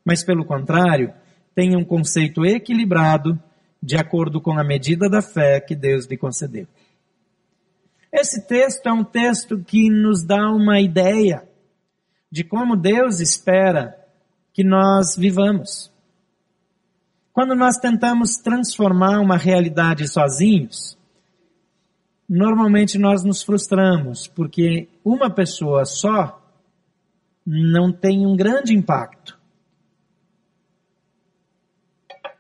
mas 0.04 0.24
pelo 0.24 0.44
contrário, 0.44 1.12
tenha 1.54 1.78
um 1.78 1.84
conceito 1.84 2.44
equilibrado 2.44 3.38
de 3.82 3.96
acordo 3.96 4.40
com 4.40 4.58
a 4.58 4.64
medida 4.64 5.10
da 5.10 5.20
fé 5.20 5.60
que 5.60 5.74
Deus 5.74 6.06
lhe 6.06 6.16
concedeu. 6.16 6.66
Esse 8.12 8.46
texto 8.46 8.86
é 8.86 8.92
um 8.92 9.04
texto 9.04 9.58
que 9.58 9.90
nos 9.90 10.22
dá 10.22 10.50
uma 10.50 10.80
ideia 10.80 11.46
de 12.30 12.44
como 12.44 12.76
Deus 12.76 13.20
espera 13.20 13.96
que 14.52 14.62
nós 14.62 15.16
vivamos. 15.16 15.90
Quando 17.32 17.54
nós 17.54 17.78
tentamos 17.78 18.36
transformar 18.36 19.18
uma 19.20 19.36
realidade 19.36 20.06
sozinhos, 20.06 20.96
normalmente 22.34 22.96
nós 22.96 23.22
nos 23.22 23.42
frustramos, 23.42 24.26
porque 24.26 24.88
uma 25.04 25.28
pessoa 25.28 25.84
só 25.84 26.40
não 27.44 27.92
tem 27.92 28.26
um 28.26 28.34
grande 28.34 28.74
impacto. 28.74 29.38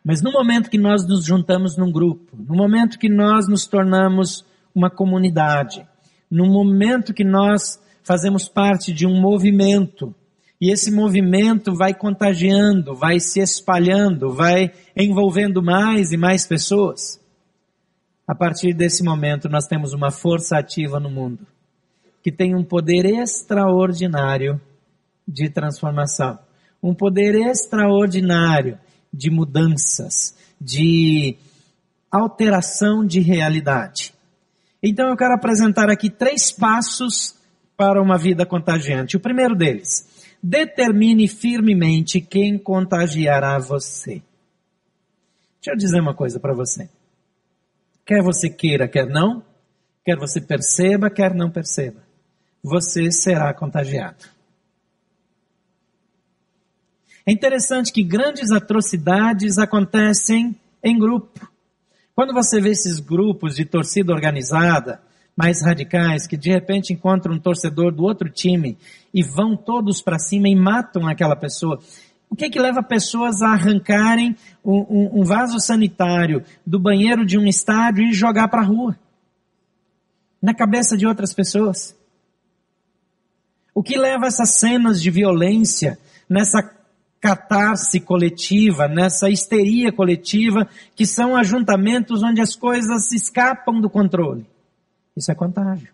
Mas 0.02 0.22
no 0.22 0.32
momento 0.32 0.70
que 0.70 0.78
nós 0.78 1.06
nos 1.06 1.26
juntamos 1.26 1.76
num 1.76 1.92
grupo, 1.92 2.34
no 2.34 2.56
momento 2.56 2.98
que 2.98 3.10
nós 3.10 3.46
nos 3.46 3.66
tornamos 3.66 4.46
uma 4.74 4.88
comunidade, 4.88 5.86
no 6.30 6.46
momento 6.46 7.12
que 7.12 7.22
nós 7.22 7.78
fazemos 8.02 8.48
parte 8.48 8.94
de 8.94 9.06
um 9.06 9.20
movimento, 9.20 10.14
e 10.58 10.72
esse 10.72 10.90
movimento 10.90 11.74
vai 11.74 11.92
contagiando, 11.92 12.94
vai 12.94 13.20
se 13.20 13.40
espalhando, 13.40 14.32
vai 14.32 14.72
envolvendo 14.96 15.62
mais 15.62 16.12
e 16.12 16.16
mais 16.16 16.46
pessoas. 16.46 17.21
A 18.32 18.34
partir 18.34 18.72
desse 18.72 19.04
momento, 19.04 19.46
nós 19.46 19.66
temos 19.66 19.92
uma 19.92 20.10
força 20.10 20.56
ativa 20.56 20.98
no 20.98 21.10
mundo, 21.10 21.46
que 22.22 22.32
tem 22.32 22.56
um 22.56 22.64
poder 22.64 23.04
extraordinário 23.04 24.58
de 25.28 25.50
transformação, 25.50 26.38
um 26.82 26.94
poder 26.94 27.34
extraordinário 27.34 28.78
de 29.12 29.30
mudanças, 29.30 30.34
de 30.58 31.36
alteração 32.10 33.04
de 33.04 33.20
realidade. 33.20 34.14
Então 34.82 35.10
eu 35.10 35.16
quero 35.16 35.34
apresentar 35.34 35.90
aqui 35.90 36.08
três 36.08 36.50
passos 36.50 37.36
para 37.76 38.00
uma 38.00 38.16
vida 38.16 38.46
contagiante. 38.46 39.14
O 39.14 39.20
primeiro 39.20 39.54
deles, 39.54 40.08
determine 40.42 41.28
firmemente 41.28 42.18
quem 42.18 42.56
contagiará 42.56 43.58
você. 43.58 44.22
Deixa 45.60 45.72
eu 45.72 45.76
dizer 45.76 46.00
uma 46.00 46.14
coisa 46.14 46.40
para 46.40 46.54
você. 46.54 46.88
Quer 48.04 48.22
você 48.22 48.50
queira, 48.50 48.88
quer 48.88 49.06
não, 49.06 49.44
quer 50.04 50.16
você 50.16 50.40
perceba, 50.40 51.08
quer 51.08 51.34
não 51.34 51.50
perceba, 51.50 52.02
você 52.62 53.10
será 53.10 53.52
contagiado. 53.54 54.24
É 57.24 57.32
interessante 57.32 57.92
que 57.92 58.02
grandes 58.02 58.50
atrocidades 58.50 59.58
acontecem 59.58 60.56
em 60.82 60.98
grupo. 60.98 61.48
Quando 62.14 62.34
você 62.34 62.60
vê 62.60 62.70
esses 62.70 62.98
grupos 62.98 63.54
de 63.54 63.64
torcida 63.64 64.12
organizada, 64.12 65.00
mais 65.36 65.62
radicais, 65.62 66.26
que 66.26 66.36
de 66.36 66.50
repente 66.50 66.92
encontram 66.92 67.34
um 67.34 67.38
torcedor 67.38 67.92
do 67.92 68.02
outro 68.02 68.28
time 68.28 68.76
e 69.14 69.22
vão 69.22 69.56
todos 69.56 70.02
para 70.02 70.18
cima 70.18 70.48
e 70.48 70.54
matam 70.54 71.06
aquela 71.06 71.34
pessoa. 71.34 71.80
O 72.32 72.34
que 72.34 72.46
é 72.46 72.48
que 72.48 72.58
leva 72.58 72.82
pessoas 72.82 73.42
a 73.42 73.48
arrancarem 73.48 74.34
um, 74.64 74.78
um, 74.88 75.20
um 75.20 75.22
vaso 75.22 75.60
sanitário 75.60 76.42
do 76.66 76.80
banheiro 76.80 77.26
de 77.26 77.36
um 77.36 77.46
estádio 77.46 78.04
e 78.04 78.14
jogar 78.14 78.48
para 78.48 78.62
a 78.62 78.64
rua? 78.64 78.98
Na 80.40 80.54
cabeça 80.54 80.96
de 80.96 81.06
outras 81.06 81.34
pessoas? 81.34 81.94
O 83.74 83.82
que 83.82 83.98
leva 83.98 84.28
essas 84.28 84.58
cenas 84.58 85.02
de 85.02 85.10
violência, 85.10 85.98
nessa 86.26 86.62
catarse 87.20 88.00
coletiva, 88.00 88.88
nessa 88.88 89.28
histeria 89.28 89.92
coletiva, 89.92 90.66
que 90.96 91.04
são 91.04 91.36
ajuntamentos 91.36 92.22
onde 92.22 92.40
as 92.40 92.56
coisas 92.56 93.12
escapam 93.12 93.78
do 93.78 93.90
controle. 93.90 94.46
Isso 95.14 95.30
é 95.30 95.34
contágio. 95.34 95.92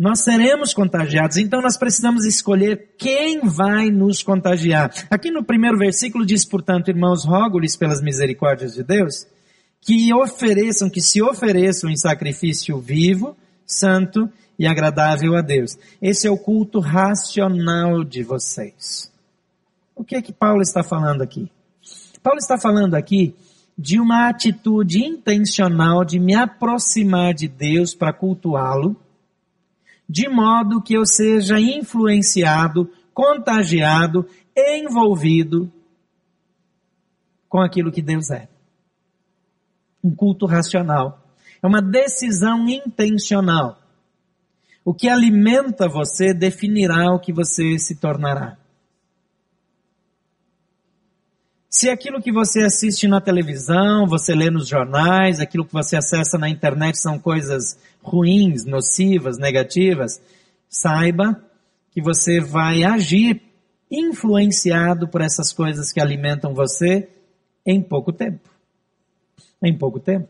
Nós 0.00 0.20
seremos 0.20 0.72
contagiados, 0.72 1.36
então 1.36 1.60
nós 1.60 1.76
precisamos 1.76 2.24
escolher 2.24 2.94
quem 2.96 3.40
vai 3.40 3.90
nos 3.90 4.22
contagiar. 4.22 4.90
Aqui 5.10 5.30
no 5.30 5.44
primeiro 5.44 5.76
versículo 5.76 6.24
diz, 6.24 6.42
portanto, 6.42 6.88
irmãos, 6.88 7.22
rogo-lhes 7.22 7.76
pelas 7.76 8.00
misericórdias 8.00 8.72
de 8.72 8.82
Deus, 8.82 9.26
que 9.78 10.10
ofereçam, 10.14 10.88
que 10.88 11.02
se 11.02 11.20
ofereçam 11.20 11.90
em 11.90 11.98
sacrifício 11.98 12.78
vivo, 12.78 13.36
santo 13.66 14.26
e 14.58 14.66
agradável 14.66 15.36
a 15.36 15.42
Deus. 15.42 15.76
Esse 16.00 16.26
é 16.26 16.30
o 16.30 16.38
culto 16.38 16.80
racional 16.80 18.02
de 18.02 18.22
vocês. 18.22 19.12
O 19.94 20.02
que 20.02 20.16
é 20.16 20.22
que 20.22 20.32
Paulo 20.32 20.62
está 20.62 20.82
falando 20.82 21.20
aqui? 21.20 21.46
Paulo 22.22 22.38
está 22.38 22.56
falando 22.56 22.94
aqui 22.94 23.34
de 23.76 24.00
uma 24.00 24.30
atitude 24.30 25.04
intencional 25.04 26.06
de 26.06 26.18
me 26.18 26.34
aproximar 26.34 27.34
de 27.34 27.48
Deus 27.48 27.94
para 27.94 28.14
cultuá-lo, 28.14 28.96
de 30.10 30.28
modo 30.28 30.82
que 30.82 30.94
eu 30.94 31.06
seja 31.06 31.60
influenciado, 31.60 32.90
contagiado, 33.14 34.26
envolvido 34.56 35.70
com 37.48 37.60
aquilo 37.60 37.92
que 37.92 38.02
Deus 38.02 38.30
é. 38.30 38.48
Um 40.02 40.14
culto 40.14 40.46
racional. 40.46 41.22
É 41.62 41.66
uma 41.66 41.82
decisão 41.82 42.68
intencional 42.68 43.80
o 44.84 44.94
que 44.94 45.08
alimenta 45.08 45.88
você 45.88 46.32
definirá 46.32 47.12
o 47.12 47.20
que 47.20 47.32
você 47.32 47.78
se 47.78 47.96
tornará. 47.96 48.56
Se 51.72 51.88
aquilo 51.88 52.20
que 52.20 52.32
você 52.32 52.62
assiste 52.62 53.06
na 53.06 53.20
televisão, 53.20 54.04
você 54.04 54.34
lê 54.34 54.50
nos 54.50 54.66
jornais, 54.66 55.38
aquilo 55.38 55.64
que 55.64 55.72
você 55.72 55.96
acessa 55.96 56.36
na 56.36 56.48
internet 56.48 56.98
são 56.98 57.16
coisas 57.16 57.78
ruins, 58.02 58.64
nocivas, 58.64 59.38
negativas, 59.38 60.20
saiba 60.68 61.40
que 61.92 62.02
você 62.02 62.40
vai 62.40 62.82
agir 62.82 63.40
influenciado 63.88 65.06
por 65.06 65.20
essas 65.20 65.52
coisas 65.52 65.92
que 65.92 66.00
alimentam 66.00 66.52
você 66.52 67.08
em 67.64 67.80
pouco 67.80 68.12
tempo. 68.12 68.48
Em 69.62 69.76
pouco 69.78 70.00
tempo. 70.00 70.28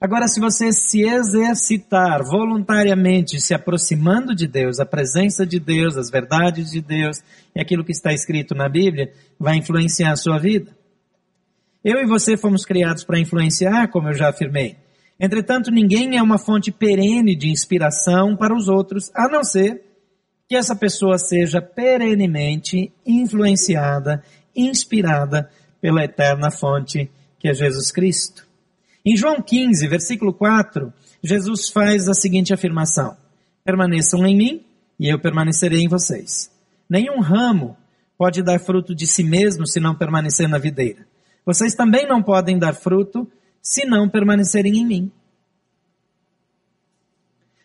Agora, 0.00 0.26
se 0.26 0.40
você 0.40 0.72
se 0.72 1.02
exercitar 1.02 2.24
voluntariamente, 2.24 3.38
se 3.38 3.52
aproximando 3.52 4.34
de 4.34 4.46
Deus, 4.46 4.80
a 4.80 4.86
presença 4.86 5.44
de 5.44 5.60
Deus, 5.60 5.94
as 5.98 6.10
verdades 6.10 6.70
de 6.70 6.80
Deus 6.80 7.22
e 7.54 7.60
aquilo 7.60 7.84
que 7.84 7.92
está 7.92 8.10
escrito 8.10 8.54
na 8.54 8.66
Bíblia, 8.66 9.12
vai 9.38 9.56
influenciar 9.56 10.12
a 10.12 10.16
sua 10.16 10.38
vida. 10.38 10.74
Eu 11.84 12.00
e 12.00 12.06
você 12.06 12.34
fomos 12.34 12.64
criados 12.64 13.04
para 13.04 13.18
influenciar, 13.18 13.88
como 13.88 14.08
eu 14.08 14.14
já 14.14 14.30
afirmei. 14.30 14.76
Entretanto, 15.18 15.70
ninguém 15.70 16.16
é 16.16 16.22
uma 16.22 16.38
fonte 16.38 16.72
perene 16.72 17.36
de 17.36 17.50
inspiração 17.50 18.34
para 18.34 18.56
os 18.56 18.68
outros, 18.68 19.10
a 19.14 19.28
não 19.28 19.44
ser 19.44 19.82
que 20.48 20.56
essa 20.56 20.74
pessoa 20.74 21.18
seja 21.18 21.60
perenemente 21.60 22.90
influenciada, 23.06 24.24
inspirada 24.56 25.50
pela 25.78 26.02
eterna 26.02 26.50
fonte 26.50 27.10
que 27.38 27.48
é 27.48 27.54
Jesus 27.54 27.92
Cristo. 27.92 28.49
Em 29.04 29.16
João 29.16 29.40
15, 29.40 29.86
versículo 29.88 30.32
4, 30.32 30.92
Jesus 31.22 31.68
faz 31.68 32.08
a 32.08 32.14
seguinte 32.14 32.52
afirmação: 32.52 33.16
Permaneçam 33.64 34.26
em 34.26 34.36
mim 34.36 34.64
e 34.98 35.08
eu 35.08 35.18
permanecerei 35.18 35.80
em 35.80 35.88
vocês. 35.88 36.50
Nenhum 36.88 37.20
ramo 37.20 37.76
pode 38.18 38.42
dar 38.42 38.58
fruto 38.58 38.94
de 38.94 39.06
si 39.06 39.24
mesmo 39.24 39.66
se 39.66 39.80
não 39.80 39.94
permanecer 39.94 40.48
na 40.48 40.58
videira. 40.58 41.06
Vocês 41.44 41.74
também 41.74 42.06
não 42.06 42.22
podem 42.22 42.58
dar 42.58 42.74
fruto 42.74 43.30
se 43.62 43.84
não 43.86 44.08
permanecerem 44.08 44.78
em 44.78 44.86
mim. 44.86 45.12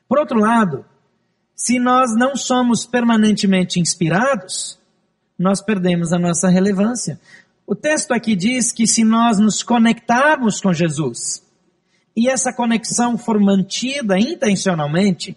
Por 0.08 0.20
outro 0.20 0.40
lado, 0.40 0.86
se 1.56 1.80
nós 1.80 2.16
não 2.16 2.36
somos 2.36 2.86
permanentemente 2.86 3.80
inspirados, 3.80 4.80
nós 5.38 5.62
perdemos 5.62 6.14
a 6.14 6.20
nossa 6.20 6.48
relevância. 6.48 7.20
O 7.68 7.74
texto 7.74 8.12
aqui 8.12 8.36
diz 8.36 8.72
que 8.72 8.86
se 8.86 9.04
nós 9.04 9.40
nos 9.40 9.64
conectarmos 9.64 10.62
com 10.62 10.72
Jesus, 10.72 11.44
e 12.16 12.30
essa 12.30 12.54
conexão 12.54 13.18
for 13.18 13.40
mantida 13.40 14.20
intencionalmente, 14.20 15.36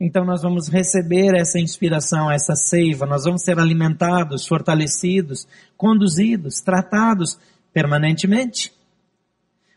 então 0.00 0.24
nós 0.24 0.42
vamos 0.42 0.68
receber 0.68 1.34
essa 1.34 1.58
inspiração, 1.58 2.30
essa 2.30 2.54
seiva, 2.54 3.04
nós 3.04 3.24
vamos 3.24 3.42
ser 3.42 3.58
alimentados, 3.58 4.46
fortalecidos, 4.46 5.46
conduzidos, 5.76 6.60
tratados 6.60 7.38
permanentemente. 7.72 8.72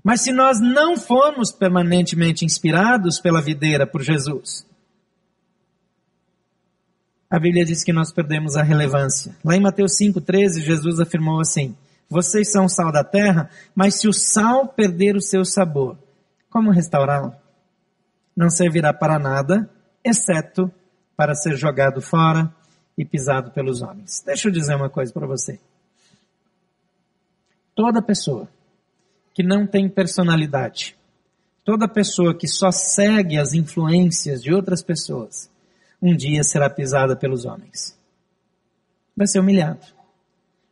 Mas 0.03 0.22
se 0.22 0.31
nós 0.31 0.60
não 0.62 0.96
formos 0.96 1.51
permanentemente 1.51 2.46
inspirados 2.46 3.20
pela 3.20 3.41
videira, 3.41 3.86
por 3.86 4.01
Jesus, 4.01 4.65
a 7.31 7.39
Bíblia 7.39 7.63
diz 7.63 7.81
que 7.81 7.93
nós 7.93 8.11
perdemos 8.11 8.57
a 8.57 8.61
relevância. 8.61 9.33
Lá 9.41 9.55
em 9.55 9.61
Mateus 9.61 9.93
5,13, 9.93 10.59
Jesus 10.59 11.00
afirmou 11.00 11.39
assim: 11.39 11.73
Vocês 12.09 12.51
são 12.51 12.65
o 12.65 12.69
sal 12.69 12.91
da 12.91 13.05
terra, 13.05 13.50
mas 13.73 13.95
se 13.95 14.07
o 14.09 14.11
sal 14.11 14.67
perder 14.67 15.15
o 15.15 15.21
seu 15.21 15.45
sabor, 15.45 15.97
como 16.50 16.71
restaurá-lo? 16.71 17.33
Não 18.35 18.50
servirá 18.50 18.93
para 18.93 19.17
nada, 19.17 19.69
exceto 20.03 20.69
para 21.15 21.33
ser 21.33 21.55
jogado 21.55 22.01
fora 22.01 22.53
e 22.97 23.05
pisado 23.05 23.51
pelos 23.51 23.81
homens. 23.81 24.21
Deixa 24.25 24.50
eu 24.50 24.51
dizer 24.51 24.75
uma 24.75 24.89
coisa 24.89 25.13
para 25.13 25.25
você. 25.25 25.57
Toda 27.73 28.01
pessoa 28.01 28.50
que 29.33 29.41
não 29.41 29.65
tem 29.65 29.88
personalidade, 29.88 30.97
toda 31.63 31.88
pessoa 31.88 32.35
que 32.38 32.47
só 32.47 32.71
segue 32.71 33.38
as 33.38 33.53
influências 33.53 34.43
de 34.43 34.53
outras 34.53 34.83
pessoas, 34.83 35.50
um 36.01 36.15
dia 36.15 36.43
será 36.43 36.70
pisada 36.70 37.15
pelos 37.15 37.46
homens. 37.46 37.98
Vai 39.15 39.27
ser 39.27 39.39
humilhado. 39.39 39.86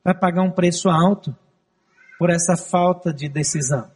Vai 0.03 0.13
pagar 0.13 0.41
um 0.41 0.51
preço 0.51 0.89
alto 0.89 1.35
por 2.17 2.29
essa 2.29 2.57
falta 2.57 3.13
de 3.13 3.29
decisão. 3.29 3.89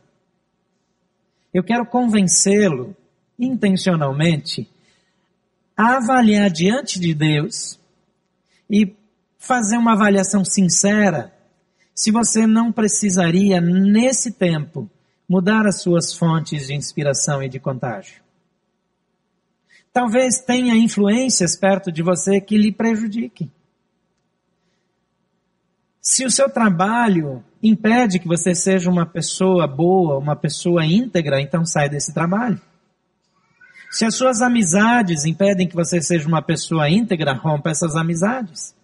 Eu 1.53 1.63
quero 1.63 1.85
convencê-lo 1.85 2.95
intencionalmente 3.37 4.69
a 5.75 5.97
avaliar 5.97 6.49
diante 6.49 6.99
de 6.99 7.13
Deus 7.13 7.79
e 8.69 8.95
fazer 9.37 9.77
uma 9.77 9.93
avaliação 9.93 10.45
sincera 10.45 11.33
se 11.93 12.11
você 12.11 12.47
não 12.47 12.71
precisaria, 12.71 13.61
nesse 13.61 14.31
tempo, 14.31 14.89
mudar 15.29 15.67
as 15.67 15.81
suas 15.81 16.13
fontes 16.13 16.67
de 16.67 16.73
inspiração 16.73 17.41
e 17.41 17.47
de 17.47 17.59
contágio. 17.59 18.21
Talvez 19.93 20.39
tenha 20.39 20.75
influências 20.75 21.55
perto 21.55 21.91
de 21.91 22.01
você 22.01 22.41
que 22.41 22.57
lhe 22.57 22.71
prejudiquem. 22.71 23.51
Se 26.01 26.25
o 26.25 26.31
seu 26.31 26.49
trabalho 26.49 27.43
impede 27.61 28.19
que 28.19 28.27
você 28.27 28.55
seja 28.55 28.89
uma 28.89 29.05
pessoa 29.05 29.67
boa, 29.67 30.17
uma 30.17 30.35
pessoa 30.35 30.83
íntegra, 30.83 31.39
então 31.39 31.63
sai 31.63 31.87
desse 31.87 32.13
trabalho. 32.13 32.59
Se 33.89 34.03
as 34.03 34.15
suas 34.15 34.41
amizades 34.41 35.23
impedem 35.23 35.67
que 35.67 35.75
você 35.75 36.01
seja 36.01 36.27
uma 36.27 36.41
pessoa 36.41 36.89
íntegra, 36.89 37.31
rompa 37.31 37.69
essas 37.69 37.95
amizades. 37.95 38.75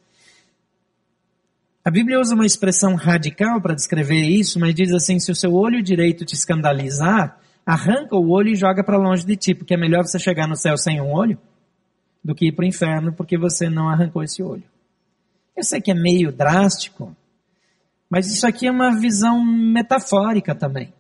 A 1.84 1.90
Bíblia 1.90 2.20
usa 2.20 2.36
uma 2.36 2.46
expressão 2.46 2.94
radical 2.94 3.60
para 3.60 3.74
descrever 3.74 4.22
isso, 4.22 4.60
mas 4.60 4.76
diz 4.76 4.94
assim: 4.94 5.20
se 5.20 5.32
o 5.32 5.36
seu 5.36 5.56
olho 5.56 5.82
direito 5.82 6.24
te 6.24 6.36
escandalizar, 6.36 7.40
arranca 7.66 8.16
o 8.16 8.30
olho 8.30 8.50
e 8.50 8.56
joga 8.56 8.84
para 8.84 8.98
longe 8.98 9.26
de 9.26 9.36
ti, 9.36 9.54
porque 9.54 9.74
é 9.74 9.78
melhor 9.78 10.04
você 10.04 10.20
chegar 10.20 10.48
no 10.48 10.56
céu 10.56 10.78
sem 10.78 11.00
um 11.02 11.12
olho 11.12 11.38
do 12.24 12.36
que 12.36 12.48
ir 12.48 12.52
para 12.52 12.64
o 12.64 12.68
inferno 12.68 13.14
porque 13.14 13.38
você 13.38 13.70
não 13.70 13.90
arrancou 13.90 14.24
esse 14.24 14.42
olho. 14.44 14.64
Eu 15.56 15.64
sei 15.64 15.82
que 15.82 15.92
é 15.92 15.96
meio 15.96 16.32
drástico, 16.32 17.16
mas 18.10 18.28
isso 18.28 18.48
aqui 18.48 18.68
é 18.68 18.72
uma 18.72 19.00
visão 19.00 19.44
metafórica 19.44 20.56
também. 20.56 20.94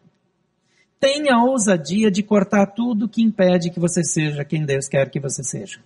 Tenha 0.99 1.35
a 1.35 1.43
ousadia 1.43 2.11
de 2.11 2.21
cortar 2.21 2.67
tudo 2.67 3.07
que 3.07 3.21
impede 3.21 3.69
que 3.69 3.79
você 3.79 4.03
seja 4.03 4.43
quem 4.43 4.65
Deus 4.65 4.87
quer 4.87 5.09
que 5.09 5.19
você 5.19 5.43
seja. 5.43 5.79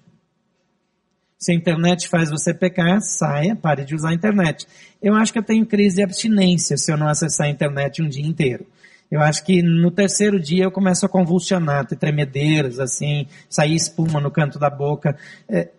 Se 1.38 1.51
a 1.51 1.55
internet 1.55 2.07
faz 2.07 2.29
você 2.29 2.53
pecar, 2.53 3.01
saia, 3.01 3.55
pare 3.55 3.86
de 3.86 3.93
usar 3.93 4.09
a 4.09 4.13
internet. 4.13 4.65
Eu 5.01 5.13
acho 5.13 5.31
que 5.31 5.38
eu 5.38 5.43
tenho 5.43 5.65
crise 5.65 5.97
de 5.97 6.03
abstinência 6.03 6.77
se 6.77 6.91
eu 6.91 6.97
não 6.97 7.07
acessar 7.07 7.47
a 7.47 7.49
internet 7.49 8.01
um 8.01 8.07
dia 8.07 8.25
inteiro. 8.25 8.65
Eu 9.13 9.21
acho 9.21 9.45
que 9.45 9.62
no 9.62 9.91
terceiro 9.91 10.39
dia 10.39 10.63
eu 10.63 10.71
começo 10.71 11.06
a 11.06 11.10
convulsionar, 11.10 11.86
ter 11.86 11.95
tremedeiras, 11.95 12.80
assim, 12.80 13.28
sair 13.47 13.76
espuma 13.76 14.19
no 14.19 14.32
canto 14.32 14.58
da 14.58 14.71
boca. 14.71 15.15
É, 15.47 15.69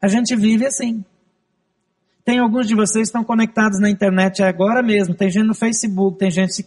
a 0.00 0.08
gente 0.08 0.34
vive 0.34 0.64
assim. 0.64 1.04
Tem 2.24 2.38
alguns 2.38 2.66
de 2.66 2.74
vocês 2.74 2.94
que 2.94 3.08
estão 3.08 3.22
conectados 3.22 3.78
na 3.78 3.90
internet 3.90 4.42
agora 4.42 4.82
mesmo. 4.82 5.14
Tem 5.14 5.28
gente 5.28 5.46
no 5.46 5.54
Facebook, 5.54 6.18
tem 6.18 6.30
gente 6.30 6.66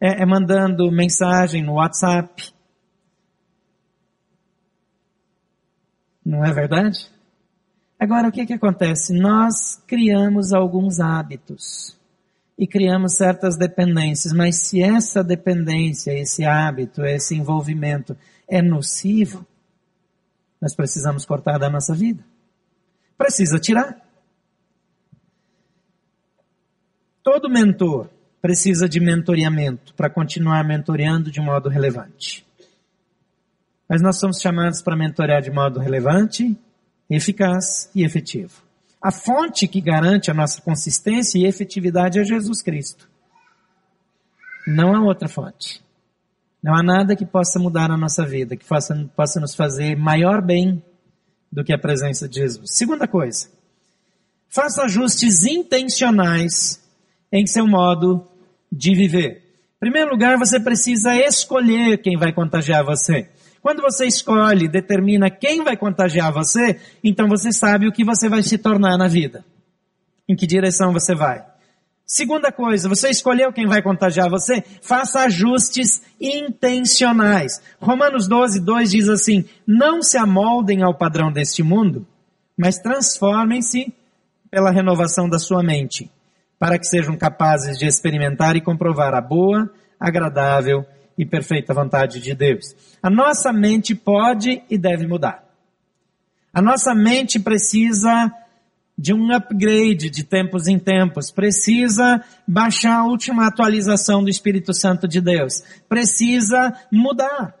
é, 0.00 0.24
é 0.24 0.26
mandando 0.26 0.90
mensagem 0.90 1.62
no 1.62 1.74
WhatsApp. 1.74 2.52
Não 6.26 6.44
é 6.44 6.52
verdade? 6.52 7.08
Agora, 7.96 8.26
o 8.26 8.32
que, 8.32 8.44
que 8.44 8.54
acontece? 8.54 9.16
Nós 9.16 9.80
criamos 9.86 10.52
alguns 10.52 10.98
hábitos 10.98 11.97
e 12.58 12.66
criamos 12.66 13.14
certas 13.14 13.56
dependências, 13.56 14.32
mas 14.32 14.56
se 14.56 14.82
essa 14.82 15.22
dependência, 15.22 16.10
esse 16.12 16.44
hábito, 16.44 17.04
esse 17.04 17.36
envolvimento 17.36 18.16
é 18.48 18.60
nocivo, 18.60 19.46
nós 20.60 20.74
precisamos 20.74 21.24
cortar 21.24 21.56
da 21.56 21.70
nossa 21.70 21.94
vida. 21.94 22.24
Precisa 23.16 23.60
tirar. 23.60 23.96
Todo 27.22 27.48
mentor 27.48 28.10
precisa 28.42 28.88
de 28.88 28.98
mentoreamento 28.98 29.94
para 29.94 30.10
continuar 30.10 30.64
mentoreando 30.64 31.30
de 31.30 31.40
modo 31.40 31.68
relevante. 31.68 32.44
Mas 33.88 34.02
nós 34.02 34.18
somos 34.18 34.40
chamados 34.40 34.82
para 34.82 34.96
mentorear 34.96 35.42
de 35.42 35.50
modo 35.50 35.78
relevante 35.78 36.56
eficaz 37.08 37.90
e 37.94 38.04
efetivo. 38.04 38.67
A 39.00 39.12
fonte 39.12 39.68
que 39.68 39.80
garante 39.80 40.30
a 40.30 40.34
nossa 40.34 40.60
consistência 40.60 41.38
e 41.38 41.46
efetividade 41.46 42.18
é 42.18 42.24
Jesus 42.24 42.62
Cristo. 42.62 43.08
Não 44.66 44.94
há 44.94 45.00
outra 45.00 45.28
fonte. 45.28 45.80
Não 46.62 46.74
há 46.74 46.82
nada 46.82 47.14
que 47.14 47.24
possa 47.24 47.58
mudar 47.58 47.90
a 47.90 47.96
nossa 47.96 48.26
vida, 48.26 48.56
que 48.56 48.64
possa, 48.64 49.40
nos 49.40 49.54
fazer 49.54 49.96
maior 49.96 50.42
bem 50.42 50.82
do 51.50 51.64
que 51.64 51.72
a 51.72 51.78
presença 51.78 52.28
de 52.28 52.40
Jesus. 52.40 52.74
Segunda 52.74 53.06
coisa, 53.06 53.48
faça 54.48 54.82
ajustes 54.82 55.46
intencionais 55.46 56.82
em 57.30 57.46
seu 57.46 57.66
modo 57.66 58.26
de 58.70 58.94
viver. 58.94 59.44
Em 59.76 59.80
primeiro 59.80 60.10
lugar, 60.10 60.36
você 60.36 60.58
precisa 60.58 61.14
escolher 61.14 61.98
quem 61.98 62.16
vai 62.18 62.32
contagiar 62.32 62.84
você. 62.84 63.28
Quando 63.62 63.82
você 63.82 64.06
escolhe, 64.06 64.68
determina 64.68 65.30
quem 65.30 65.62
vai 65.62 65.76
contagiar 65.76 66.32
você, 66.32 66.80
então 67.02 67.28
você 67.28 67.52
sabe 67.52 67.88
o 67.88 67.92
que 67.92 68.04
você 68.04 68.28
vai 68.28 68.42
se 68.42 68.58
tornar 68.58 68.96
na 68.96 69.08
vida. 69.08 69.44
Em 70.28 70.36
que 70.36 70.46
direção 70.46 70.92
você 70.92 71.14
vai. 71.14 71.44
Segunda 72.10 72.50
coisa, 72.50 72.88
você 72.88 73.10
escolheu 73.10 73.52
quem 73.52 73.66
vai 73.66 73.82
contagiar 73.82 74.30
você, 74.30 74.64
faça 74.80 75.24
ajustes 75.24 76.00
intencionais. 76.18 77.60
Romanos 77.78 78.26
12, 78.26 78.60
2 78.60 78.90
diz 78.90 79.08
assim, 79.10 79.44
não 79.66 80.02
se 80.02 80.16
amoldem 80.16 80.82
ao 80.82 80.94
padrão 80.94 81.30
deste 81.30 81.62
mundo, 81.62 82.06
mas 82.56 82.78
transformem-se 82.78 83.92
pela 84.50 84.70
renovação 84.70 85.28
da 85.28 85.38
sua 85.38 85.62
mente, 85.62 86.10
para 86.58 86.78
que 86.78 86.86
sejam 86.86 87.14
capazes 87.14 87.78
de 87.78 87.86
experimentar 87.86 88.56
e 88.56 88.62
comprovar 88.62 89.12
a 89.12 89.20
boa, 89.20 89.70
agradável 90.00 90.86
e 91.18 91.26
perfeita 91.26 91.74
vontade 91.74 92.20
de 92.20 92.32
Deus. 92.32 92.76
A 93.02 93.10
nossa 93.10 93.52
mente 93.52 93.94
pode 93.94 94.62
e 94.70 94.78
deve 94.78 95.04
mudar. 95.06 95.44
A 96.54 96.62
nossa 96.62 96.94
mente 96.94 97.40
precisa 97.40 98.32
de 98.96 99.12
um 99.12 99.32
upgrade 99.32 100.10
de 100.10 100.24
tempos 100.24 100.66
em 100.66 100.78
tempos, 100.78 101.30
precisa 101.30 102.24
baixar 102.46 102.98
a 102.98 103.04
última 103.04 103.46
atualização 103.46 104.22
do 104.22 104.30
Espírito 104.30 104.72
Santo 104.72 105.06
de 105.06 105.20
Deus, 105.20 105.62
precisa 105.88 106.72
mudar. 106.90 107.54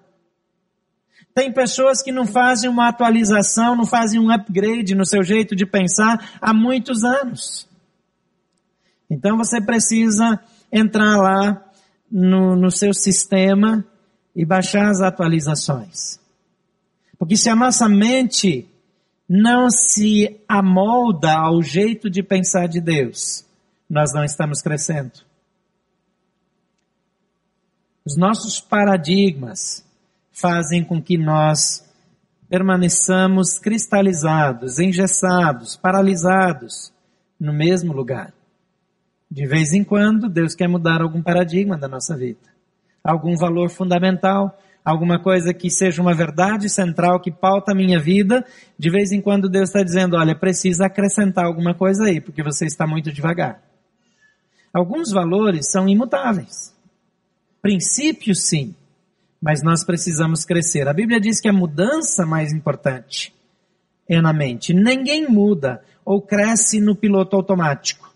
Tem 1.34 1.52
pessoas 1.52 2.02
que 2.02 2.10
não 2.10 2.26
fazem 2.26 2.68
uma 2.68 2.88
atualização, 2.88 3.76
não 3.76 3.86
fazem 3.86 4.18
um 4.18 4.32
upgrade 4.32 4.96
no 4.96 5.06
seu 5.06 5.22
jeito 5.22 5.54
de 5.54 5.64
pensar 5.64 6.38
há 6.40 6.52
muitos 6.52 7.04
anos. 7.04 7.68
Então 9.08 9.36
você 9.36 9.60
precisa 9.60 10.40
entrar 10.72 11.16
lá 11.16 11.67
no, 12.10 12.56
no 12.56 12.70
seu 12.70 12.92
sistema 12.94 13.84
e 14.34 14.44
baixar 14.44 14.88
as 14.88 15.00
atualizações. 15.00 16.18
Porque 17.18 17.36
se 17.36 17.48
a 17.48 17.56
nossa 17.56 17.88
mente 17.88 18.68
não 19.28 19.68
se 19.70 20.40
amolda 20.48 21.36
ao 21.36 21.62
jeito 21.62 22.08
de 22.08 22.22
pensar 22.22 22.66
de 22.68 22.80
Deus, 22.80 23.44
nós 23.88 24.12
não 24.14 24.24
estamos 24.24 24.62
crescendo. 24.62 25.26
Os 28.04 28.16
nossos 28.16 28.60
paradigmas 28.60 29.84
fazem 30.32 30.82
com 30.82 31.02
que 31.02 31.18
nós 31.18 31.84
permaneçamos 32.48 33.58
cristalizados, 33.58 34.78
engessados, 34.78 35.76
paralisados 35.76 36.92
no 37.38 37.52
mesmo 37.52 37.92
lugar. 37.92 38.32
De 39.30 39.46
vez 39.46 39.72
em 39.72 39.84
quando, 39.84 40.28
Deus 40.28 40.54
quer 40.54 40.68
mudar 40.68 41.02
algum 41.02 41.22
paradigma 41.22 41.76
da 41.76 41.86
nossa 41.86 42.16
vida, 42.16 42.40
algum 43.04 43.36
valor 43.36 43.68
fundamental, 43.68 44.58
alguma 44.84 45.22
coisa 45.22 45.52
que 45.52 45.70
seja 45.70 46.00
uma 46.00 46.14
verdade 46.14 46.70
central 46.70 47.20
que 47.20 47.30
pauta 47.30 47.72
a 47.72 47.74
minha 47.74 48.00
vida, 48.00 48.44
de 48.78 48.90
vez 48.90 49.12
em 49.12 49.20
quando 49.20 49.48
Deus 49.48 49.68
está 49.68 49.82
dizendo, 49.82 50.16
olha, 50.16 50.34
precisa 50.34 50.86
acrescentar 50.86 51.44
alguma 51.44 51.74
coisa 51.74 52.04
aí, 52.04 52.20
porque 52.20 52.42
você 52.42 52.64
está 52.64 52.86
muito 52.86 53.12
devagar. 53.12 53.62
Alguns 54.72 55.12
valores 55.12 55.70
são 55.70 55.88
imutáveis. 55.88 56.74
Princípios 57.60 58.46
sim, 58.46 58.74
mas 59.42 59.62
nós 59.62 59.84
precisamos 59.84 60.44
crescer. 60.44 60.88
A 60.88 60.94
Bíblia 60.94 61.20
diz 61.20 61.40
que 61.40 61.48
a 61.48 61.52
mudança 61.52 62.24
mais 62.24 62.52
importante 62.52 63.34
é 64.08 64.22
na 64.22 64.32
mente. 64.32 64.72
Ninguém 64.72 65.28
muda 65.28 65.82
ou 66.04 66.22
cresce 66.22 66.80
no 66.80 66.96
piloto 66.96 67.36
automático. 67.36 68.07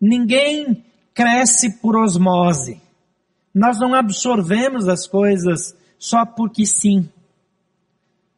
Ninguém 0.00 0.84
cresce 1.14 1.78
por 1.80 1.96
osmose. 1.96 2.80
Nós 3.54 3.78
não 3.78 3.94
absorvemos 3.94 4.88
as 4.88 5.06
coisas 5.06 5.76
só 5.98 6.24
porque 6.24 6.64
sim. 6.64 7.08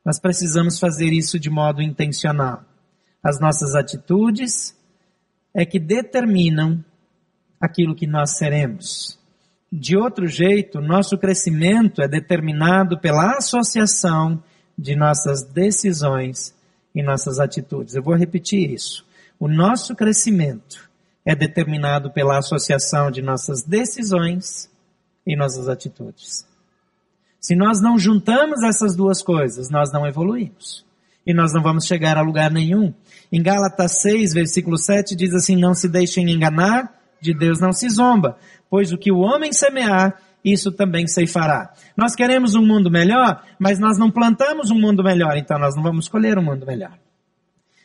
Nós 0.04 0.18
precisamos 0.18 0.78
fazer 0.78 1.12
isso 1.12 1.38
de 1.38 1.48
modo 1.48 1.80
intencional. 1.80 2.64
As 3.22 3.38
nossas 3.38 3.74
atitudes 3.76 4.76
é 5.54 5.64
que 5.64 5.78
determinam 5.78 6.84
aquilo 7.60 7.94
que 7.94 8.06
nós 8.06 8.36
seremos. 8.36 9.18
De 9.70 9.96
outro 9.96 10.26
jeito, 10.26 10.80
nosso 10.80 11.16
crescimento 11.16 12.02
é 12.02 12.08
determinado 12.08 12.98
pela 12.98 13.36
associação 13.36 14.42
de 14.76 14.96
nossas 14.96 15.44
decisões 15.44 16.52
e 16.94 17.02
nossas 17.02 17.38
atitudes. 17.38 17.94
Eu 17.94 18.02
vou 18.02 18.14
repetir 18.14 18.70
isso. 18.70 19.06
O 19.38 19.46
nosso 19.46 19.94
crescimento 19.94 20.90
é 21.24 21.34
determinado 21.34 22.10
pela 22.10 22.38
associação 22.38 23.10
de 23.10 23.22
nossas 23.22 23.62
decisões 23.62 24.70
e 25.26 25.36
nossas 25.36 25.68
atitudes. 25.68 26.46
Se 27.40 27.56
nós 27.56 27.80
não 27.80 27.98
juntamos 27.98 28.62
essas 28.62 28.94
duas 28.94 29.22
coisas, 29.22 29.68
nós 29.70 29.92
não 29.92 30.06
evoluímos. 30.06 30.84
E 31.26 31.32
nós 31.32 31.52
não 31.52 31.62
vamos 31.62 31.86
chegar 31.86 32.16
a 32.16 32.22
lugar 32.22 32.50
nenhum. 32.50 32.92
Em 33.30 33.42
Gálatas 33.42 34.00
6, 34.02 34.34
versículo 34.34 34.76
7, 34.76 35.14
diz 35.14 35.32
assim: 35.34 35.56
Não 35.56 35.72
se 35.72 35.88
deixem 35.88 36.28
enganar, 36.30 36.92
de 37.20 37.32
Deus 37.32 37.60
não 37.60 37.72
se 37.72 37.88
zomba, 37.88 38.36
pois 38.68 38.92
o 38.92 38.98
que 38.98 39.12
o 39.12 39.18
homem 39.18 39.52
semear, 39.52 40.20
isso 40.44 40.72
também 40.72 41.06
ceifará. 41.06 41.72
Nós 41.96 42.16
queremos 42.16 42.56
um 42.56 42.66
mundo 42.66 42.90
melhor, 42.90 43.44
mas 43.58 43.78
nós 43.78 43.96
não 43.96 44.10
plantamos 44.10 44.70
um 44.70 44.80
mundo 44.80 45.04
melhor, 45.04 45.36
então 45.36 45.58
nós 45.58 45.76
não 45.76 45.82
vamos 45.82 46.06
escolher 46.06 46.36
um 46.38 46.42
mundo 46.42 46.66
melhor. 46.66 46.98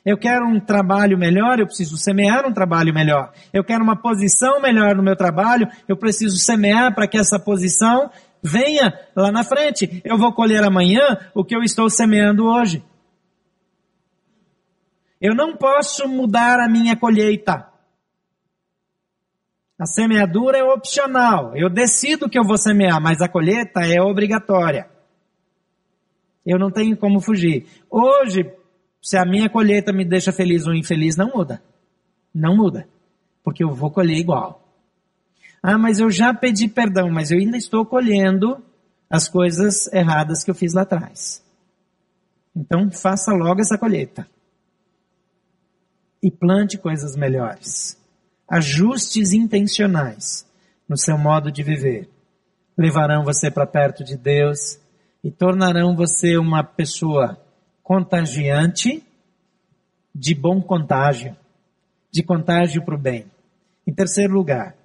Eu 0.07 0.17
quero 0.17 0.47
um 0.47 0.57
trabalho 0.57 1.17
melhor, 1.17 1.59
eu 1.59 1.65
preciso 1.65 1.97
semear 1.97 2.47
um 2.47 2.53
trabalho 2.53 2.93
melhor. 2.93 3.33
Eu 3.51 3.61
quero 3.61 3.83
uma 3.83 4.01
posição 4.01 4.61
melhor 4.61 4.95
no 4.95 5.03
meu 5.03 5.17
trabalho, 5.17 5.67
eu 5.85 5.97
preciso 5.97 6.37
semear 6.37 6.95
para 6.95 7.09
que 7.09 7.17
essa 7.17 7.37
posição 7.37 8.09
venha 8.41 8.97
lá 9.13 9.33
na 9.33 9.43
frente. 9.43 10.01
Eu 10.05 10.17
vou 10.17 10.31
colher 10.31 10.63
amanhã 10.63 11.29
o 11.35 11.43
que 11.43 11.53
eu 11.53 11.61
estou 11.61 11.89
semeando 11.89 12.45
hoje. 12.45 12.81
Eu 15.19 15.35
não 15.35 15.57
posso 15.57 16.07
mudar 16.07 16.61
a 16.61 16.69
minha 16.69 16.95
colheita. 16.95 17.67
A 19.77 19.85
semeadura 19.85 20.57
é 20.57 20.63
opcional. 20.63 21.51
Eu 21.53 21.69
decido 21.69 22.29
que 22.29 22.39
eu 22.39 22.45
vou 22.45 22.57
semear, 22.57 23.01
mas 23.01 23.21
a 23.21 23.27
colheita 23.27 23.81
é 23.81 24.01
obrigatória. 24.01 24.89
Eu 26.45 26.57
não 26.57 26.71
tenho 26.71 26.95
como 26.95 27.19
fugir. 27.19 27.67
Hoje, 27.91 28.49
se 29.01 29.17
a 29.17 29.25
minha 29.25 29.49
colheita 29.49 29.93
me 29.93 30.03
deixa 30.03 30.31
feliz 30.31 30.65
ou 30.67 30.73
infeliz, 30.73 31.15
não 31.15 31.29
muda. 31.29 31.61
Não 32.33 32.55
muda. 32.55 32.87
Porque 33.43 33.63
eu 33.63 33.73
vou 33.73 33.91
colher 33.91 34.17
igual. 34.17 34.63
Ah, 35.61 35.77
mas 35.77 35.99
eu 35.99 36.09
já 36.09 36.33
pedi 36.33 36.67
perdão, 36.67 37.09
mas 37.09 37.31
eu 37.31 37.39
ainda 37.39 37.57
estou 37.57 37.85
colhendo 37.85 38.63
as 39.09 39.27
coisas 39.27 39.91
erradas 39.93 40.43
que 40.43 40.51
eu 40.51 40.55
fiz 40.55 40.73
lá 40.73 40.81
atrás. 40.81 41.43
Então 42.55 42.91
faça 42.91 43.31
logo 43.31 43.61
essa 43.61 43.77
colheita. 43.77 44.27
E 46.21 46.29
plante 46.29 46.77
coisas 46.77 47.15
melhores. 47.15 47.97
Ajustes 48.49 49.33
intencionais 49.33 50.45
no 50.87 50.97
seu 50.97 51.17
modo 51.17 51.51
de 51.51 51.63
viver 51.63 52.09
levarão 52.77 53.23
você 53.23 53.49
para 53.49 53.65
perto 53.65 54.03
de 54.03 54.15
Deus 54.15 54.79
e 55.23 55.31
tornarão 55.31 55.95
você 55.95 56.37
uma 56.37 56.63
pessoa 56.63 57.41
contagiante 57.87 59.01
de 60.13 60.35
bom 60.35 60.61
contágio, 60.61 61.33
de 62.11 62.21
contágio 62.21 62.83
para 62.83 62.95
o 62.95 62.97
bem. 62.97 63.23
Em 63.87 63.93
terceiro 63.93 64.33
lugar, 64.33 64.75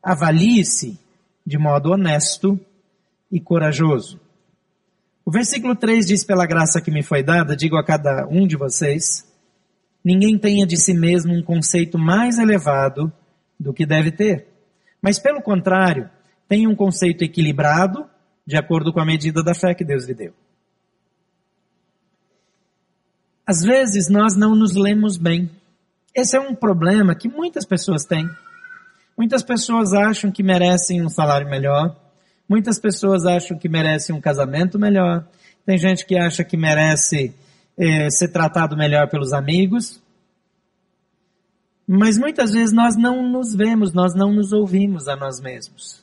avalie-se 0.00 0.96
de 1.44 1.58
modo 1.58 1.90
honesto 1.90 2.56
e 3.28 3.40
corajoso. 3.40 4.20
O 5.24 5.32
versículo 5.32 5.74
3 5.74 6.06
diz: 6.06 6.22
Pela 6.22 6.46
graça 6.46 6.80
que 6.80 6.92
me 6.92 7.02
foi 7.02 7.24
dada, 7.24 7.56
digo 7.56 7.76
a 7.76 7.84
cada 7.84 8.24
um 8.28 8.46
de 8.46 8.56
vocês, 8.56 9.28
ninguém 10.04 10.38
tenha 10.38 10.64
de 10.64 10.76
si 10.76 10.94
mesmo 10.94 11.34
um 11.34 11.42
conceito 11.42 11.98
mais 11.98 12.38
elevado 12.38 13.12
do 13.58 13.74
que 13.74 13.84
deve 13.84 14.12
ter. 14.12 14.46
Mas, 15.02 15.18
pelo 15.18 15.42
contrário, 15.42 16.08
tenha 16.48 16.68
um 16.68 16.76
conceito 16.76 17.24
equilibrado, 17.24 18.08
de 18.46 18.56
acordo 18.56 18.92
com 18.92 19.00
a 19.00 19.04
medida 19.04 19.42
da 19.42 19.56
fé 19.56 19.74
que 19.74 19.84
Deus 19.84 20.04
lhe 20.06 20.14
deu. 20.14 20.32
Às 23.46 23.62
vezes 23.62 24.08
nós 24.08 24.34
não 24.34 24.54
nos 24.54 24.74
lemos 24.74 25.16
bem. 25.16 25.50
Esse 26.14 26.36
é 26.36 26.40
um 26.40 26.54
problema 26.54 27.14
que 27.14 27.28
muitas 27.28 27.66
pessoas 27.66 28.04
têm. 28.04 28.28
Muitas 29.16 29.42
pessoas 29.42 29.92
acham 29.92 30.30
que 30.30 30.42
merecem 30.42 31.04
um 31.04 31.08
salário 31.08 31.48
melhor. 31.48 31.94
Muitas 32.48 32.78
pessoas 32.78 33.26
acham 33.26 33.58
que 33.58 33.68
merecem 33.68 34.14
um 34.14 34.20
casamento 34.20 34.78
melhor. 34.78 35.26
Tem 35.66 35.78
gente 35.78 36.06
que 36.06 36.16
acha 36.16 36.42
que 36.44 36.56
merece 36.56 37.34
eh, 37.76 38.08
ser 38.10 38.28
tratado 38.28 38.76
melhor 38.76 39.08
pelos 39.08 39.32
amigos. 39.32 40.00
Mas 41.86 42.16
muitas 42.16 42.52
vezes 42.52 42.72
nós 42.72 42.96
não 42.96 43.22
nos 43.22 43.54
vemos, 43.54 43.92
nós 43.92 44.14
não 44.14 44.32
nos 44.32 44.52
ouvimos 44.52 45.06
a 45.06 45.16
nós 45.16 45.40
mesmos. 45.40 46.02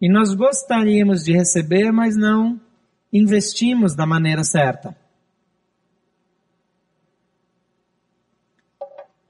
E 0.00 0.10
nós 0.10 0.34
gostaríamos 0.34 1.24
de 1.24 1.32
receber, 1.32 1.90
mas 1.90 2.16
não 2.16 2.60
investimos 3.12 3.94
da 3.94 4.04
maneira 4.04 4.44
certa. 4.44 4.96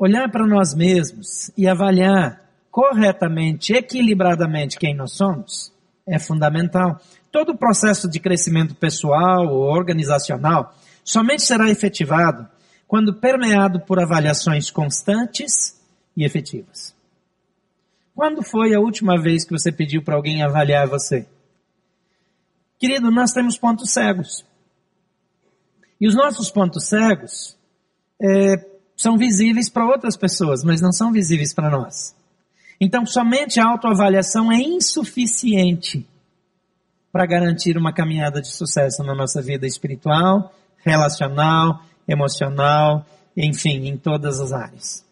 Olhar 0.05 0.29
para 0.33 0.45
nós 0.45 0.75
mesmos 0.75 1.53
e 1.57 1.69
avaliar 1.69 2.43
corretamente, 2.73 3.73
equilibradamente 3.73 4.77
quem 4.77 4.97
nós 4.97 5.13
somos 5.13 5.73
é 6.05 6.19
fundamental. 6.19 7.01
Todo 7.31 7.53
o 7.53 7.57
processo 7.57 8.11
de 8.11 8.19
crescimento 8.19 8.75
pessoal 8.75 9.47
ou 9.47 9.63
organizacional 9.63 10.75
somente 11.05 11.43
será 11.45 11.71
efetivado 11.71 12.49
quando 12.89 13.15
permeado 13.15 13.79
por 13.79 14.01
avaliações 14.01 14.73
constantes 14.73 15.81
e 16.17 16.25
efetivas. 16.25 16.93
Quando 18.13 18.43
foi 18.43 18.75
a 18.75 18.81
última 18.81 19.23
vez 19.23 19.45
que 19.45 19.53
você 19.53 19.71
pediu 19.71 20.03
para 20.03 20.17
alguém 20.17 20.43
avaliar 20.43 20.89
você? 20.89 21.29
Querido, 22.77 23.09
nós 23.13 23.31
temos 23.31 23.57
pontos 23.57 23.93
cegos. 23.93 24.45
E 26.01 26.09
os 26.09 26.17
nossos 26.17 26.51
pontos 26.51 26.89
cegos 26.89 27.57
é, 28.21 28.72
são 29.03 29.17
visíveis 29.17 29.69
para 29.69 29.87
outras 29.87 30.17
pessoas, 30.17 30.63
mas 30.63 30.81
não 30.81 30.93
são 30.93 31.13
visíveis 31.13 31.53
para 31.53 31.71
nós. 31.71 32.15
Então, 32.81 33.05
somente 33.05 33.61
a 33.61 33.67
autoavaliação 33.67 34.51
é 34.51 34.57
insuficiente 34.57 36.07
para 37.11 37.27
garantir 37.27 37.77
uma 37.77 37.93
caminhada 37.93 38.41
de 38.41 38.49
sucesso 38.49 39.03
na 39.03 39.15
nossa 39.15 39.43
vida 39.43 39.67
espiritual, 39.67 40.53
relacional, 40.85 41.83
emocional 42.09 43.05
enfim, 43.37 43.87
em 43.87 43.97
todas 43.97 44.41
as 44.41 44.53
áreas. 44.53 45.05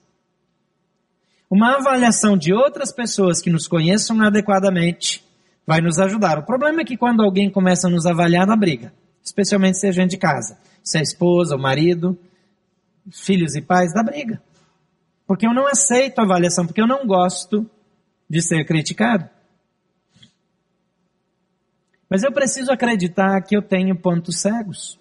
Uma 1.50 1.76
avaliação 1.76 2.36
de 2.36 2.52
outras 2.52 2.92
pessoas 2.92 3.40
que 3.40 3.50
nos 3.50 3.66
conheçam 3.66 4.20
adequadamente 4.22 5.24
vai 5.66 5.80
nos 5.80 5.98
ajudar. 5.98 6.38
O 6.38 6.46
problema 6.46 6.82
é 6.82 6.84
que 6.84 6.96
quando 6.96 7.22
alguém 7.22 7.50
começa 7.50 7.88
a 7.88 7.90
nos 7.90 8.06
avaliar, 8.06 8.46
na 8.46 8.56
briga. 8.56 8.92
Especialmente 9.22 9.78
se 9.78 9.88
é 9.88 9.92
gente 9.92 10.10
de 10.10 10.16
casa. 10.16 10.58
Se 10.82 10.98
é 10.98 11.02
esposa, 11.02 11.56
o 11.56 11.60
marido, 11.60 12.16
filhos 13.10 13.54
e 13.54 13.60
pais, 13.60 13.92
dá 13.92 14.02
briga. 14.02 14.42
Porque 15.26 15.46
eu 15.46 15.54
não 15.54 15.66
aceito 15.66 16.18
a 16.18 16.22
avaliação, 16.22 16.66
porque 16.66 16.80
eu 16.80 16.86
não 16.86 17.06
gosto 17.06 17.68
de 18.28 18.40
ser 18.42 18.64
criticado. 18.64 19.28
Mas 22.08 22.24
eu 22.24 22.32
preciso 22.32 22.72
acreditar 22.72 23.40
que 23.42 23.56
eu 23.56 23.62
tenho 23.62 23.94
pontos 23.96 24.40
cegos. 24.40 24.98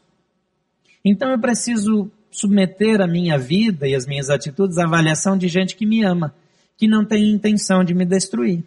Então 1.04 1.32
eu 1.32 1.40
preciso 1.40 2.12
submeter 2.32 3.02
a 3.02 3.08
minha 3.08 3.38
vida 3.38 3.88
e 3.88 3.96
as 3.96 4.06
minhas 4.06 4.30
atitudes 4.30 4.78
à 4.78 4.84
avaliação 4.84 5.38
de 5.38 5.48
gente 5.48 5.76
que 5.76 5.86
me 5.86 6.04
ama, 6.04 6.36
que 6.78 6.88
não 6.88 7.04
tem 7.04 7.32
intenção 7.32 7.84
de 7.84 7.94
me 7.94 8.06
destruir. 8.06 8.64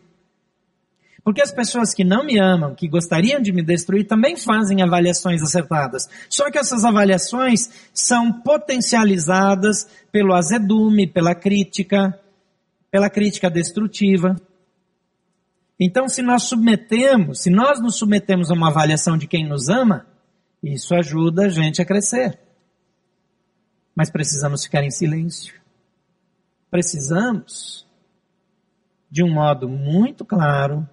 Porque 1.24 1.40
as 1.40 1.52
pessoas 1.52 1.94
que 1.94 2.02
não 2.02 2.24
me 2.24 2.38
amam, 2.38 2.74
que 2.74 2.88
gostariam 2.88 3.40
de 3.40 3.52
me 3.52 3.62
destruir, 3.62 4.06
também 4.06 4.37
fazem 4.37 4.82
avaliações 4.82 5.40
acertadas. 5.40 6.08
Só 6.28 6.50
que 6.50 6.58
essas 6.58 6.85
avaliações 6.85 7.70
são 7.94 8.32
potencializadas 8.32 9.87
pelo 10.11 10.35
azedume, 10.35 11.06
pela 11.06 11.35
crítica, 11.35 12.18
pela 12.90 13.08
crítica 13.08 13.48
destrutiva. 13.48 14.35
Então, 15.78 16.08
se 16.08 16.22
nós 16.22 16.44
submetemos, 16.44 17.42
se 17.42 17.50
nós 17.50 17.80
nos 17.80 17.96
submetemos 17.96 18.50
a 18.50 18.54
uma 18.54 18.68
avaliação 18.68 19.16
de 19.16 19.28
quem 19.28 19.46
nos 19.46 19.68
ama, 19.68 20.06
isso 20.62 20.94
ajuda 20.94 21.46
a 21.46 21.48
gente 21.48 21.80
a 21.80 21.85
crescer. 21.85 22.38
Mas 23.94 24.11
precisamos 24.11 24.64
ficar 24.64 24.82
em 24.82 24.90
silêncio. 24.90 25.54
Precisamos, 26.70 27.87
de 29.11 29.22
um 29.22 29.32
modo 29.32 29.68
muito 29.68 30.24
claro, 30.24 30.88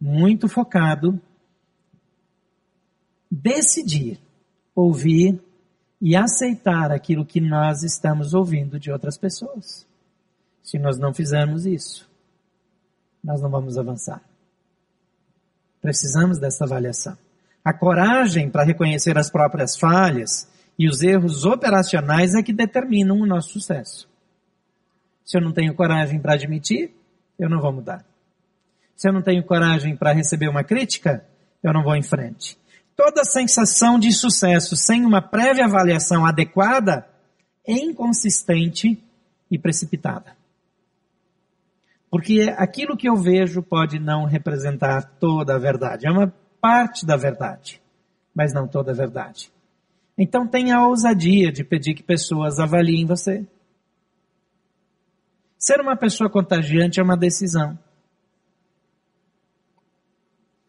muito 0.00 0.48
focado, 0.48 1.20
decidir 3.30 4.18
ouvir 4.74 5.40
e 6.00 6.16
aceitar 6.16 6.90
aquilo 6.90 7.26
que 7.26 7.40
nós 7.40 7.82
estamos 7.82 8.32
ouvindo 8.32 8.78
de 8.78 8.90
outras 8.90 9.18
pessoas. 9.18 9.86
Se 10.62 10.78
nós 10.78 10.98
não 10.98 11.12
fizermos 11.12 11.66
isso, 11.66 12.08
nós 13.22 13.42
não 13.42 13.50
vamos 13.50 13.76
avançar. 13.76 14.22
Precisamos 15.82 16.38
dessa 16.38 16.64
avaliação. 16.64 17.16
A 17.64 17.72
coragem 17.74 18.50
para 18.50 18.64
reconhecer 18.64 19.18
as 19.18 19.30
próprias 19.30 19.76
falhas 19.76 20.48
e 20.78 20.88
os 20.88 21.02
erros 21.02 21.44
operacionais 21.44 22.34
é 22.34 22.42
que 22.42 22.52
determinam 22.52 23.20
o 23.20 23.26
nosso 23.26 23.50
sucesso. 23.50 24.08
Se 25.24 25.36
eu 25.36 25.42
não 25.42 25.52
tenho 25.52 25.74
coragem 25.74 26.18
para 26.18 26.34
admitir, 26.34 26.94
eu 27.38 27.48
não 27.48 27.60
vou 27.60 27.72
mudar. 27.72 28.04
Se 29.00 29.08
eu 29.08 29.14
não 29.14 29.22
tenho 29.22 29.42
coragem 29.42 29.96
para 29.96 30.12
receber 30.12 30.46
uma 30.46 30.62
crítica, 30.62 31.24
eu 31.62 31.72
não 31.72 31.82
vou 31.82 31.96
em 31.96 32.02
frente. 32.02 32.58
Toda 32.94 33.24
sensação 33.24 33.98
de 33.98 34.12
sucesso 34.12 34.76
sem 34.76 35.06
uma 35.06 35.22
prévia 35.22 35.64
avaliação 35.64 36.26
adequada 36.26 37.08
é 37.66 37.72
inconsistente 37.72 39.02
e 39.50 39.58
precipitada. 39.58 40.36
Porque 42.10 42.54
aquilo 42.58 42.94
que 42.94 43.08
eu 43.08 43.16
vejo 43.16 43.62
pode 43.62 43.98
não 43.98 44.26
representar 44.26 45.14
toda 45.18 45.54
a 45.54 45.58
verdade. 45.58 46.06
É 46.06 46.10
uma 46.10 46.30
parte 46.60 47.06
da 47.06 47.16
verdade, 47.16 47.80
mas 48.34 48.52
não 48.52 48.68
toda 48.68 48.90
a 48.90 48.94
verdade. 48.94 49.50
Então 50.18 50.46
tenha 50.46 50.76
a 50.76 50.86
ousadia 50.86 51.50
de 51.50 51.64
pedir 51.64 51.94
que 51.94 52.02
pessoas 52.02 52.58
avaliem 52.58 53.06
você. 53.06 53.46
Ser 55.58 55.80
uma 55.80 55.96
pessoa 55.96 56.28
contagiante 56.28 57.00
é 57.00 57.02
uma 57.02 57.16
decisão. 57.16 57.78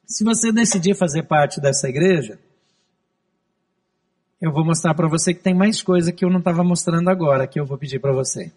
Se 0.06 0.24
você 0.24 0.52
decidir 0.52 0.96
fazer 0.96 1.24
parte 1.24 1.62
dessa 1.62 1.88
igreja, 1.88 2.40
eu 4.42 4.52
vou 4.52 4.66
mostrar 4.66 4.96
para 4.96 5.08
você 5.08 5.34
que 5.34 5.44
tem 5.44 5.54
mais 5.54 5.82
coisa 5.82 6.12
que 6.12 6.26
eu 6.26 6.30
não 6.30 6.40
estava 6.40 6.64
mostrando 6.64 7.10
agora, 7.10 7.48
que 7.48 7.60
eu 7.60 7.66
vou 7.66 7.78
pedir 7.78 8.00
para 8.00 8.12
você. 8.12 8.52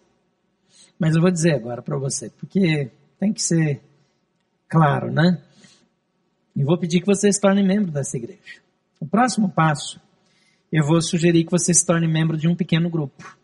Mas 0.97 1.15
eu 1.15 1.21
vou 1.21 1.29
dizer 1.29 1.53
agora 1.53 1.81
para 1.81 1.97
você, 1.97 2.29
porque 2.31 2.89
tem 3.19 3.31
que 3.31 3.41
ser 3.41 3.81
claro, 4.67 5.11
né? 5.11 5.41
E 6.55 6.63
vou 6.63 6.77
pedir 6.77 7.01
que 7.01 7.05
você 7.05 7.31
se 7.31 7.39
torne 7.39 7.61
membro 7.61 7.91
dessa 7.91 8.17
igreja. 8.17 8.61
O 8.99 9.05
próximo 9.05 9.49
passo, 9.49 10.01
eu 10.71 10.85
vou 10.85 11.01
sugerir 11.01 11.43
que 11.43 11.51
você 11.51 11.73
se 11.73 11.85
torne 11.85 12.07
membro 12.07 12.35
de 12.37 12.47
um 12.47 12.55
pequeno 12.55 12.89
grupo. 12.89 13.37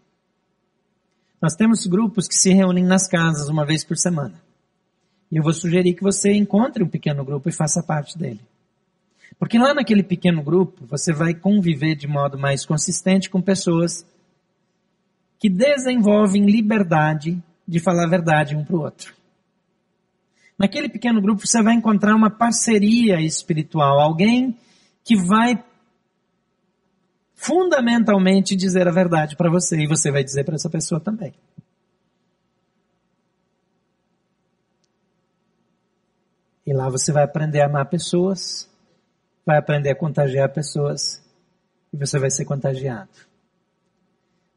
Nós 1.42 1.56
temos 1.56 1.86
grupos 1.86 2.28
que 2.28 2.36
se 2.36 2.52
reúnem 2.54 2.84
nas 2.84 3.08
casas 3.08 3.50
uma 3.50 3.66
vez 3.66 3.84
por 3.84 3.98
semana. 3.98 4.42
E 5.32 5.38
eu 5.38 5.44
vou 5.44 5.54
sugerir 5.54 5.94
que 5.94 6.04
você 6.04 6.34
encontre 6.34 6.84
um 6.84 6.90
pequeno 6.90 7.24
grupo 7.24 7.48
e 7.48 7.54
faça 7.54 7.82
parte 7.82 8.18
dele. 8.18 8.42
Porque 9.40 9.58
lá 9.58 9.74
naquele 9.74 10.04
pequeno 10.04 10.44
grupo, 10.44 10.86
você 10.86 11.14
vai 11.14 11.34
conviver 11.34 11.96
de 11.96 12.08
modo 12.08 12.38
mais 12.38 12.66
consistente 12.66 13.30
com 13.30 13.42
pessoas 13.42 14.06
que 15.40 15.50
desenvolvem 15.50 16.46
liberdade 16.46 17.42
de 17.68 17.80
falar 17.80 18.04
a 18.04 18.10
verdade 18.10 18.56
um 18.56 18.64
para 18.64 18.76
o 18.76 18.82
outro. 18.82 19.14
Naquele 20.58 20.90
pequeno 20.90 21.20
grupo 21.20 21.48
você 21.48 21.64
vai 21.64 21.74
encontrar 21.74 22.14
uma 22.14 22.30
parceria 22.30 23.20
espiritual, 23.20 24.00
alguém 24.00 24.56
que 25.04 25.16
vai 25.16 25.64
fundamentalmente 27.34 28.56
dizer 28.56 28.88
a 28.88 28.92
verdade 28.92 29.36
para 29.36 29.50
você 29.50 29.82
e 29.82 29.88
você 29.88 30.12
vai 30.12 30.24
dizer 30.24 30.44
para 30.44 30.54
essa 30.54 30.70
pessoa 30.70 31.02
também. 31.02 31.34
E 36.66 36.74
lá 36.74 36.90
você 36.90 37.12
vai 37.12 37.24
aprender 37.24 37.62
a 37.62 37.66
amar 37.66 37.90
pessoas, 37.90 38.70
vai 39.46 39.58
aprender 39.58 39.90
a 39.90 39.96
contagiar 39.96 40.50
pessoas 40.50 41.22
e 41.92 41.98
você 41.98 42.20
vai 42.20 42.30
ser 42.30 42.46
contagiado. 42.46 43.10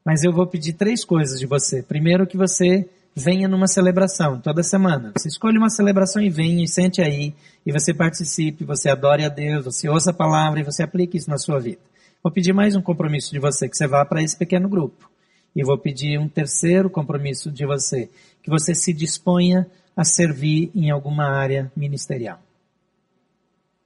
Mas 0.05 0.23
eu 0.23 0.33
vou 0.33 0.47
pedir 0.47 0.75
três 0.75 1.05
coisas 1.05 1.40
de 1.40 1.47
você. 1.47 1.83
Primeiro, 1.83 2.27
que 2.27 2.37
você 2.37 2.87
venha 3.14 3.49
numa 3.49 3.67
celebração 3.67 4.40
toda 4.40 4.62
semana. 4.62 5.12
Você 5.17 5.29
escolhe 5.29 5.57
uma 5.57 5.71
celebração 5.71 6.21
e 6.21 6.29
venha 6.29 6.62
e 6.62 6.69
sente 6.69 7.01
aí 7.01 7.35
e 7.64 7.73
você 7.73 7.95
participe, 7.95 8.64
você 8.64 8.90
adore 8.90 9.25
a 9.25 9.29
Deus, 9.29 9.64
você 9.64 9.88
ouça 9.88 10.11
a 10.11 10.14
palavra 10.14 10.61
e 10.61 10.64
você 10.64 10.83
aplique 10.83 11.17
isso 11.17 11.31
na 11.31 11.38
sua 11.38 11.59
vida. 11.59 11.81
Vou 12.23 12.33
pedir 12.33 12.53
mais 12.53 12.75
um 12.75 12.83
compromisso 12.83 13.33
de 13.33 13.38
você, 13.38 13.69
que 13.69 13.77
você 13.77 13.87
vá 13.87 14.05
para 14.05 14.23
esse 14.23 14.37
pequeno 14.37 14.69
grupo. 14.69 15.09
E 15.55 15.62
vou 15.62 15.79
pedir 15.79 16.19
um 16.19 16.29
terceiro 16.29 16.90
compromisso 16.90 17.51
de 17.51 17.64
você, 17.64 18.11
que 18.43 18.51
você 18.51 18.75
se 18.75 18.93
disponha 18.93 19.67
a 19.96 20.04
servir 20.04 20.70
em 20.74 20.90
alguma 20.90 21.24
área 21.24 21.70
ministerial. 21.76 22.40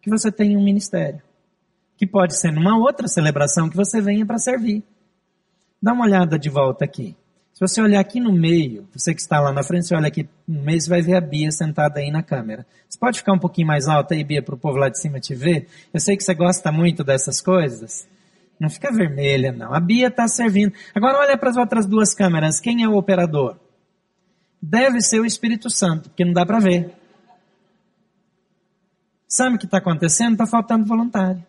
Que 0.01 0.11
você 0.11 0.31
tenha 0.31 0.59
um 0.59 0.64
ministério. 0.64 1.23
Que 1.97 2.07
pode 2.07 2.38
ser 2.38 2.53
numa 2.53 2.79
outra 2.79 3.09
celebração 3.09 3.68
que 3.68 3.77
você 3.77 4.01
venha 4.01 4.25
para 4.25 4.38
servir. 4.38 4.83
Dá 5.83 5.92
uma 5.92 6.05
olhada 6.05 6.38
de 6.38 6.49
volta 6.49 6.85
aqui. 6.85 7.16
Se 7.59 7.61
você 7.61 7.83
olhar 7.83 7.99
aqui 7.99 8.21
no 8.21 8.33
meio, 8.33 8.87
você 8.94 9.12
que 9.12 9.21
está 9.21 9.40
lá 9.40 9.53
na 9.53 9.64
frente, 9.64 9.88
você 9.88 9.94
olha 9.97 10.07
aqui 10.07 10.29
no 10.47 10.62
meio, 10.62 10.81
você 10.81 10.88
vai 10.88 11.03
ver 11.03 11.16
a 11.16 11.21
Bia 11.21 11.51
sentada 11.51 11.99
aí 11.99 12.09
na 12.09 12.23
câmera. 12.23 12.64
Você 12.88 12.97
pode 12.97 13.18
ficar 13.18 13.33
um 13.33 13.38
pouquinho 13.38 13.66
mais 13.66 13.88
alta 13.88 14.14
aí, 14.14 14.23
Bia, 14.23 14.40
para 14.40 14.55
o 14.55 14.59
povo 14.59 14.79
lá 14.79 14.88
de 14.88 14.99
cima 15.01 15.18
te 15.18 15.35
ver? 15.35 15.66
Eu 15.92 15.99
sei 15.99 16.16
que 16.16 16.23
você 16.23 16.35
gosta 16.35 16.71
muito 16.71 17.03
dessas 17.03 17.40
coisas. 17.40 18.07
Não 18.61 18.71
fica 18.71 18.92
vermelha, 18.92 19.51
não. 19.51 19.75
A 19.75 19.81
Bia 19.81 20.07
está 20.07 20.29
servindo. 20.29 20.73
Agora 20.94 21.18
olha 21.18 21.37
para 21.37 21.51
as 21.51 21.57
outras 21.57 21.85
duas 21.85 22.14
câmeras. 22.14 22.61
Quem 22.61 22.85
é 22.85 22.88
o 22.88 22.97
operador? 22.97 23.57
Deve 24.61 25.01
ser 25.01 25.21
o 25.21 25.27
Espírito 25.27 25.71
Santo, 25.71 26.11
porque 26.11 26.25
não 26.25 26.33
dá 26.33 26.44
para 26.44 26.59
ver. 26.59 26.94
Sabe 29.27 29.57
o 29.57 29.59
que 29.59 29.66
está 29.66 29.79
acontecendo? 29.79 30.33
Está 30.33 30.47
faltando 30.47 30.87
voluntário. 30.87 31.44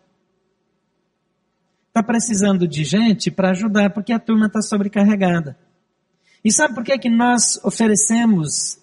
Está 1.88 2.02
precisando 2.02 2.68
de 2.68 2.84
gente 2.84 3.30
para 3.30 3.50
ajudar, 3.50 3.90
porque 3.90 4.12
a 4.12 4.18
turma 4.18 4.46
está 4.46 4.62
sobrecarregada. 4.62 5.58
E 6.44 6.52
sabe 6.52 6.74
por 6.74 6.84
que, 6.84 6.96
que 6.98 7.10
nós 7.10 7.58
oferecemos 7.64 8.78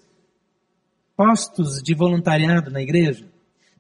postos 1.16 1.82
de 1.82 1.94
voluntariado 1.94 2.70
na 2.70 2.82
igreja? 2.82 3.26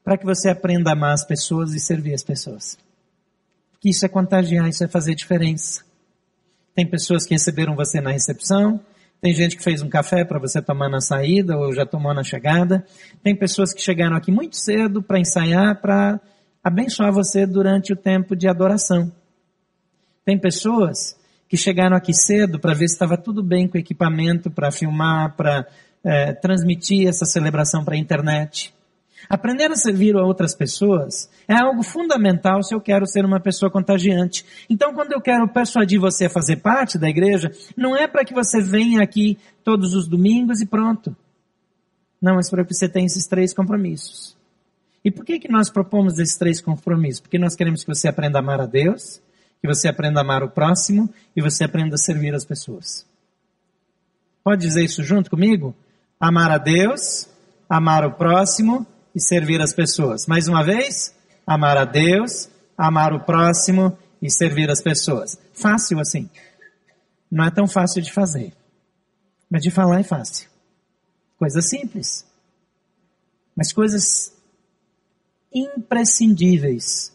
Para 0.03 0.17
que 0.17 0.25
você 0.25 0.49
aprenda 0.49 0.91
a 0.91 0.93
amar 0.93 1.13
as 1.13 1.25
pessoas 1.25 1.73
e 1.73 1.79
servir 1.79 2.13
as 2.13 2.23
pessoas. 2.23 2.77
Porque 3.71 3.89
isso 3.89 4.05
é 4.05 4.10
contagiar, 4.10 4.67
isso 4.69 4.83
é 4.83 4.88
fazer 4.88 5.13
diferença. 5.13 5.83
Tem 6.73 6.88
pessoas 6.88 7.25
que 7.25 7.33
receberam 7.33 7.75
você 7.75 7.99
na 7.99 8.12
recepção, 8.12 8.79
tem 9.19 9.34
gente 9.34 9.58
que 9.58 9.63
fez 9.63 9.82
um 9.82 9.89
café 9.89 10.23
para 10.23 10.39
você 10.39 10.62
tomar 10.62 10.89
na 10.89 11.01
saída 11.01 11.58
ou 11.58 11.73
já 11.73 11.86
tomou 11.86 12.13
na 12.13 12.23
chegada. 12.23 12.86
Tem 13.23 13.36
pessoas 13.36 13.73
que 13.73 13.82
chegaram 13.82 14.15
aqui 14.15 14.32
muito 14.32 14.56
cedo 14.56 15.01
para 15.01 15.19
ensaiar, 15.19 15.82
para 15.82 16.19
abençoar 16.63 17.12
você 17.12 17.45
durante 17.45 17.91
o 17.93 17.95
tempo 17.95 18.36
de 18.36 18.47
adoração. 18.47 19.12
Tem 20.23 20.38
pessoas 20.38 21.17
que 21.49 21.58
chegaram 21.58 21.95
aqui 21.95 22.13
cedo 22.13 22.60
para 22.60 22.73
ver 22.73 22.88
se 22.88 22.93
estava 22.93 23.17
tudo 23.17 23.41
bem 23.41 23.67
com 23.67 23.77
o 23.77 23.82
equipamento, 23.82 24.51
para 24.51 24.71
filmar, 24.71 25.36
para 25.36 25.65
é, 26.03 26.34
transmitir 26.34 27.08
essa 27.08 27.25
celebração 27.25 27.84
para 27.84 27.95
a 27.95 27.97
internet. 27.97 28.73
Aprender 29.30 29.69
a 29.71 29.75
servir 29.75 30.15
a 30.15 30.23
outras 30.23 30.56
pessoas 30.56 31.30
é 31.47 31.56
algo 31.56 31.84
fundamental 31.84 32.63
se 32.63 32.73
eu 32.73 32.80
quero 32.80 33.06
ser 33.06 33.25
uma 33.25 33.39
pessoa 33.39 33.69
contagiante. 33.69 34.45
Então, 34.69 34.93
quando 34.93 35.12
eu 35.12 35.21
quero 35.21 35.47
persuadir 35.47 35.99
você 35.99 36.25
a 36.25 36.30
fazer 36.30 36.58
parte 36.58 36.97
da 36.97 37.10
igreja, 37.10 37.51
não 37.75 37.95
é 37.95 38.08
para 38.08 38.23
que 38.23 38.34
você 38.34 38.62
venha 38.62 39.01
aqui 39.01 39.38
todos 39.63 39.93
os 39.93 40.08
domingos 40.08 40.62
e 40.62 40.65
pronto. 40.65 41.15
Não, 42.21 42.36
mas 42.36 42.49
para 42.49 42.63
que 42.63 42.73
você 42.73 42.88
tenha 42.88 43.06
esses 43.06 43.27
três 43.27 43.53
compromissos. 43.53 44.36
E 45.03 45.12
por 45.12 45.25
que, 45.25 45.39
que 45.39 45.51
nós 45.51 45.69
propomos 45.69 46.17
esses 46.19 46.38
três 46.38 46.62
compromissos? 46.62 47.19
Porque 47.21 47.38
nós 47.38 47.56
queremos 47.56 47.84
que 47.84 47.93
você 47.93 48.08
aprenda 48.08 48.39
a 48.39 48.41
amar 48.41 48.62
a 48.62 48.65
Deus, 48.65 49.21
que 49.62 49.67
você 49.67 49.88
aprenda 49.88 50.19
a 50.19 50.23
amar 50.23 50.43
o 50.43 50.49
próximo 50.49 51.10
e 51.36 51.41
você 51.41 51.63
aprenda 51.63 51.95
a 51.95 51.97
servir 51.97 52.34
as 52.34 52.45
pessoas. 52.45 53.06
Pode 54.43 54.62
dizer 54.62 54.84
isso 54.84 55.03
junto 55.03 55.30
comigo? 55.30 55.75
Amar 56.19 56.51
a 56.51 56.58
Deus, 56.58 57.27
amar 57.69 58.06
o 58.06 58.13
próximo 58.13 58.88
e 59.17 59.19
servir 59.19 59.60
as 59.60 59.73
pessoas. 59.73 60.27
Mais 60.27 60.47
uma 60.47 60.63
vez, 60.63 61.12
amar 61.45 61.75
a 61.75 61.86
Deus, 61.86 62.51
amar 62.77 63.13
o 63.13 63.19
próximo 63.19 63.97
e 64.21 64.30
servir 64.30 64.69
as 64.69 64.80
pessoas. 64.80 65.39
Fácil 65.53 65.99
assim. 65.99 66.30
Não 67.30 67.43
é 67.43 67.49
tão 67.49 67.67
fácil 67.67 67.99
de 67.99 68.13
fazer. 68.13 68.53
Mas 69.49 69.63
de 69.63 69.71
falar 69.71 70.01
é 70.01 70.03
fácil. 70.03 70.47
Coisas 71.36 71.67
simples. 71.67 72.27
Mas 73.56 73.73
coisas 73.73 74.32
imprescindíveis 75.51 77.12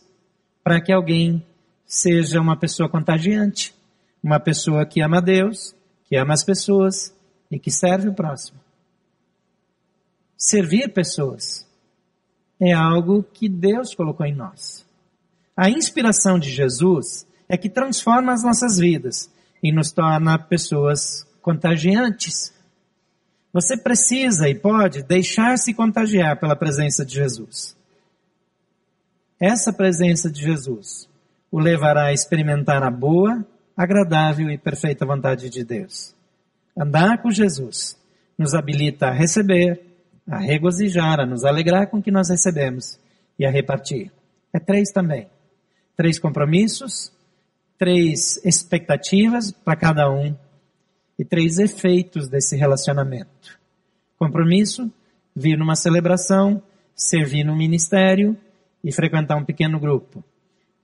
para 0.65 0.81
que 0.81 0.93
alguém 0.93 1.47
seja 1.87 2.41
uma 2.41 2.57
pessoa 2.57 2.89
contagiante, 2.89 3.73
uma 4.21 4.41
pessoa 4.41 4.85
que 4.85 5.01
ama 5.01 5.23
Deus, 5.23 5.73
que 6.07 6.17
ama 6.17 6.35
as 6.35 6.43
pessoas 6.43 7.15
e 7.49 7.61
que 7.61 7.71
serve 7.71 8.09
o 8.09 8.15
próximo. 8.15 8.59
Servir 10.37 10.93
pessoas 10.93 11.71
é 12.65 12.73
algo 12.73 13.25
que 13.25 13.49
Deus 13.49 13.93
colocou 13.93 14.25
em 14.25 14.33
nós. 14.33 14.87
A 15.57 15.69
inspiração 15.69 16.39
de 16.39 16.49
Jesus 16.49 17.27
é 17.49 17.57
que 17.57 17.69
transforma 17.69 18.33
as 18.33 18.45
nossas 18.45 18.79
vidas 18.79 19.29
e 19.61 19.73
nos 19.73 19.91
torna 19.91 20.39
pessoas 20.39 21.27
contagiantes. 21.43 22.55
Você 23.53 23.77
precisa 23.77 24.49
e 24.49 24.55
pode 24.55 25.03
deixar-se 25.03 25.75
contagiar 25.75 26.39
pela 26.39 26.55
presença 26.55 27.05
de 27.05 27.17
Jesus. 27.17 27.77
Essa 29.41 29.73
presença 29.73 30.31
de 30.31 30.41
Jesus 30.41 31.09
o 31.51 31.59
levará 31.59 32.07
a 32.07 32.13
experimentar 32.13 32.85
a 32.85 32.91
boa, 32.91 33.45
agradável 33.77 34.49
e 34.49 34.57
perfeita 34.57 35.05
vontade 35.05 35.51
de 35.51 35.65
Deus. 35.65 36.15
Andar 36.79 37.21
com 37.21 37.31
Jesus 37.31 37.99
nos 38.39 38.55
habilita 38.55 39.09
a 39.09 39.13
receber, 39.13 39.92
a 40.27 40.39
regozijar, 40.39 41.21
a 41.21 41.27
nos 41.27 41.45
alegrar 41.45 41.89
com 41.89 41.99
o 41.99 42.03
que 42.03 42.11
nós 42.11 42.31
recebemos 42.31 42.99
e 43.39 43.45
a 43.45 43.51
repartir. 43.51 44.13
É 44.53 44.59
três 44.59 44.91
também. 44.91 45.29
Três 45.97 46.19
compromissos, 46.19 47.13
três 47.79 48.41
expectativas 48.45 49.51
para 49.51 49.77
cada 49.77 50.11
um 50.11 50.37
e 51.19 51.25
três 51.25 51.59
efeitos 51.59 52.29
desse 52.29 52.57
relacionamento. 52.57 53.59
Compromisso, 54.19 54.91
vir 55.35 55.59
numa 55.59 55.75
celebração, 55.75 56.63
servir 56.95 57.45
no 57.45 57.57
ministério 57.57 58.37
e 58.85 58.93
frequentar 58.93 59.37
um 59.37 59.45
pequeno 59.45 59.79
grupo. 59.81 60.25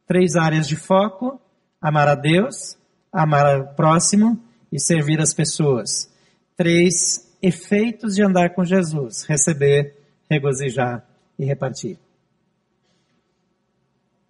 Três 0.07 0.37
áreas 0.37 0.66
de 0.66 0.77
foco: 0.77 1.40
amar 1.81 2.09
a 2.09 2.14
Deus, 2.14 2.77
amar 3.12 3.61
o 3.61 3.74
próximo 3.74 4.40
e 4.72 4.81
servir 4.81 5.20
as 5.20 5.33
pessoas. 5.33 6.11
Três 6.57 7.27
efeitos 7.42 8.14
de 8.14 8.22
andar 8.22 8.55
com 8.55 8.64
Jesus: 8.64 9.24
receber, 9.24 9.96
regozijar 10.31 11.05
e 11.38 11.44
repartir. 11.44 11.98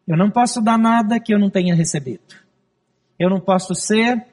Eu 0.07 0.17
não 0.17 0.31
posso 0.31 0.63
dar 0.63 0.79
nada 0.79 1.21
que 1.21 1.35
eu 1.35 1.39
não 1.39 1.51
tenha 1.51 1.75
recebido. 1.75 2.35
Eu 3.19 3.29
não 3.29 3.41
posso 3.41 3.75
ser 3.75 4.27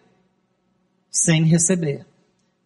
sem 1.12 1.44
receber. 1.44 2.06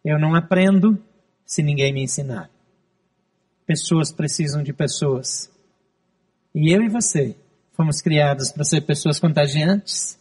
Eu 0.04 0.19
não 0.19 0.36
aprendo 0.36 1.02
se 1.45 1.63
ninguém 1.63 1.93
me 1.93 2.04
ensinar. 2.04 2.50
Pessoas 3.65 4.12
precisam 4.12 4.62
de 4.62 4.74
pessoas. 4.74 5.50
E 6.54 6.72
eu 6.72 6.84
e 6.84 6.89
você 6.89 7.36
fomos 7.72 8.02
criados 8.02 8.52
para 8.52 8.63
ser 8.63 8.82
pessoas 8.82 9.19
contagiantes 9.19 10.18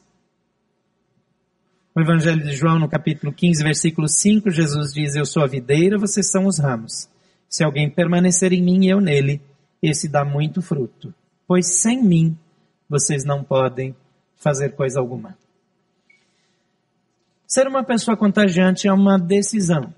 no 1.98 2.04
Evangelho 2.04 2.44
de 2.44 2.54
João, 2.54 2.78
no 2.78 2.88
capítulo 2.88 3.32
15, 3.32 3.64
versículo 3.64 4.06
5, 4.06 4.52
Jesus 4.52 4.92
diz: 4.92 5.16
Eu 5.16 5.26
sou 5.26 5.42
a 5.42 5.48
videira, 5.48 5.98
vocês 5.98 6.30
são 6.30 6.46
os 6.46 6.56
ramos. 6.56 7.08
Se 7.48 7.64
alguém 7.64 7.90
permanecer 7.90 8.52
em 8.52 8.62
mim 8.62 8.84
e 8.84 8.88
eu 8.88 9.00
nele, 9.00 9.42
esse 9.82 10.08
dá 10.08 10.24
muito 10.24 10.62
fruto. 10.62 11.12
Pois 11.44 11.80
sem 11.80 12.00
mim, 12.00 12.38
vocês 12.88 13.24
não 13.24 13.42
podem 13.42 13.96
fazer 14.36 14.76
coisa 14.76 15.00
alguma. 15.00 15.36
Ser 17.48 17.66
uma 17.66 17.82
pessoa 17.82 18.16
contagiante 18.16 18.86
é 18.86 18.92
uma 18.92 19.18
decisão. 19.18 19.92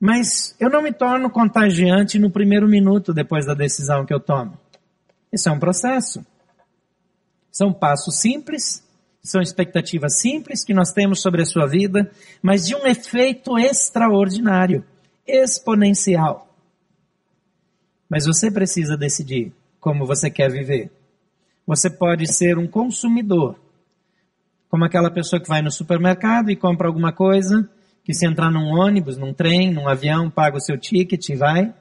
Mas 0.00 0.56
eu 0.58 0.70
não 0.70 0.80
me 0.80 0.92
torno 0.92 1.28
contagiante 1.28 2.18
no 2.18 2.30
primeiro 2.30 2.66
minuto 2.66 3.12
depois 3.12 3.44
da 3.44 3.52
decisão 3.52 4.06
que 4.06 4.14
eu 4.14 4.20
tomo. 4.20 4.58
Isso 5.30 5.50
é 5.50 5.52
um 5.52 5.58
processo. 5.58 6.24
São 7.52 7.74
passos 7.74 8.20
simples 8.20 8.83
são 9.24 9.40
expectativas 9.40 10.18
simples 10.20 10.62
que 10.62 10.74
nós 10.74 10.92
temos 10.92 11.22
sobre 11.22 11.40
a 11.40 11.46
sua 11.46 11.66
vida, 11.66 12.10
mas 12.42 12.66
de 12.66 12.76
um 12.76 12.86
efeito 12.86 13.58
extraordinário, 13.58 14.84
exponencial. 15.26 16.54
Mas 18.06 18.26
você 18.26 18.50
precisa 18.50 18.98
decidir 18.98 19.50
como 19.80 20.04
você 20.04 20.30
quer 20.30 20.50
viver. 20.50 20.92
Você 21.66 21.88
pode 21.88 22.30
ser 22.30 22.58
um 22.58 22.66
consumidor, 22.66 23.58
como 24.68 24.84
aquela 24.84 25.10
pessoa 25.10 25.40
que 25.40 25.48
vai 25.48 25.62
no 25.62 25.70
supermercado 25.70 26.50
e 26.50 26.56
compra 26.56 26.86
alguma 26.86 27.10
coisa, 27.10 27.66
que 28.04 28.12
se 28.12 28.26
entrar 28.26 28.50
num 28.50 28.78
ônibus, 28.78 29.16
num 29.16 29.32
trem, 29.32 29.72
num 29.72 29.88
avião, 29.88 30.28
paga 30.28 30.58
o 30.58 30.60
seu 30.60 30.76
ticket 30.76 31.30
e 31.30 31.34
vai. 31.34 31.72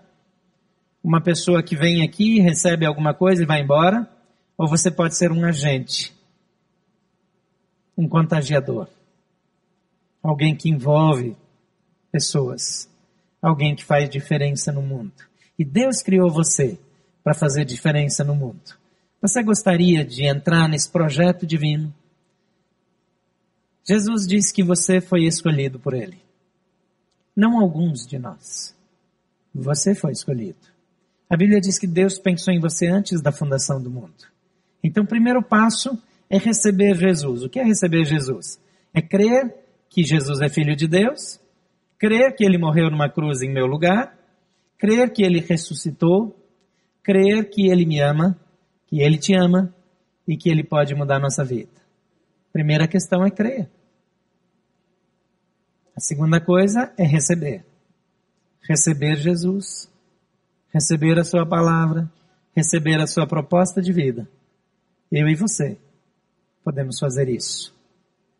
Uma 1.03 1.19
pessoa 1.19 1.61
que 1.61 1.75
vem 1.75 2.03
aqui, 2.03 2.39
recebe 2.39 2.85
alguma 2.85 3.13
coisa 3.13 3.43
e 3.43 3.45
vai 3.45 3.59
embora. 3.59 4.07
Ou 4.57 4.65
você 4.65 4.89
pode 4.89 5.17
ser 5.17 5.29
um 5.33 5.43
agente 5.43 6.13
um 7.97 8.07
contagiador. 8.07 8.87
Alguém 10.21 10.55
que 10.55 10.69
envolve 10.69 11.35
pessoas. 12.11 12.89
Alguém 13.41 13.75
que 13.75 13.83
faz 13.83 14.09
diferença 14.09 14.71
no 14.71 14.81
mundo. 14.81 15.13
E 15.57 15.65
Deus 15.65 16.01
criou 16.01 16.29
você 16.29 16.79
para 17.23 17.33
fazer 17.33 17.65
diferença 17.65 18.23
no 18.23 18.35
mundo. 18.35 18.77
Você 19.21 19.41
gostaria 19.41 20.03
de 20.03 20.25
entrar 20.25 20.67
nesse 20.67 20.89
projeto 20.89 21.45
divino? 21.45 21.93
Jesus 23.85 24.25
disse 24.27 24.53
que 24.53 24.63
você 24.63 24.99
foi 24.99 25.25
escolhido 25.25 25.79
por 25.79 25.93
Ele. 25.93 26.17
Não 27.35 27.59
alguns 27.59 28.05
de 28.05 28.17
nós. 28.17 28.75
Você 29.53 29.93
foi 29.93 30.11
escolhido. 30.11 30.59
A 31.29 31.35
Bíblia 31.35 31.59
diz 31.59 31.79
que 31.79 31.87
Deus 31.87 32.19
pensou 32.19 32.53
em 32.53 32.59
você 32.59 32.87
antes 32.87 33.21
da 33.21 33.31
fundação 33.31 33.81
do 33.81 33.89
mundo. 33.89 34.13
Então, 34.83 35.03
o 35.03 35.07
primeiro 35.07 35.41
passo 35.41 35.97
é 36.33 36.37
receber 36.39 36.95
Jesus. 36.95 37.43
O 37.43 37.49
que 37.49 37.59
é 37.59 37.63
receber 37.63 38.05
Jesus? 38.05 38.59
É 38.91 39.03
crer 39.03 39.55
que 39.87 40.03
Jesus 40.03 40.41
é 40.41 40.49
filho 40.49 40.75
de 40.75 40.87
Deus, 40.87 41.39
crer 41.99 42.35
que 42.35 42.43
ele 42.43 42.57
morreu 42.57 42.89
numa 42.89 43.07
cruz 43.07 43.43
em 43.43 43.53
meu 43.53 43.67
lugar, 43.67 44.17
crer 44.79 45.13
que 45.13 45.21
ele 45.21 45.39
ressuscitou, 45.39 46.35
crer 47.03 47.51
que 47.51 47.69
ele 47.69 47.85
me 47.85 47.99
ama, 48.01 48.35
que 48.87 48.99
ele 48.99 49.19
te 49.19 49.35
ama 49.35 49.71
e 50.27 50.35
que 50.35 50.49
ele 50.49 50.63
pode 50.63 50.95
mudar 50.95 51.19
nossa 51.19 51.45
vida. 51.45 51.69
Primeira 52.51 52.87
questão 52.87 53.23
é 53.23 53.29
crer. 53.29 53.69
A 55.95 55.99
segunda 55.99 56.41
coisa 56.41 56.91
é 56.97 57.03
receber. 57.03 57.63
Receber 58.67 59.17
Jesus, 59.17 59.87
receber 60.73 61.19
a 61.19 61.23
sua 61.23 61.45
palavra, 61.45 62.11
receber 62.55 62.99
a 62.99 63.05
sua 63.05 63.27
proposta 63.27 63.79
de 63.79 63.93
vida. 63.93 64.27
Eu 65.11 65.27
e 65.27 65.35
você 65.35 65.77
podemos 66.63 66.99
fazer 66.99 67.29
isso. 67.29 67.73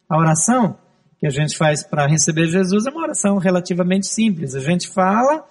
A 0.09 0.17
oração 0.17 0.77
que 1.19 1.27
a 1.27 1.29
gente 1.29 1.57
faz 1.57 1.83
para 1.83 2.07
receber 2.07 2.47
Jesus 2.47 2.85
é 2.85 2.89
uma 2.89 3.03
oração 3.03 3.37
relativamente 3.37 4.07
simples. 4.07 4.55
A 4.55 4.59
gente 4.59 4.87
fala 4.89 5.47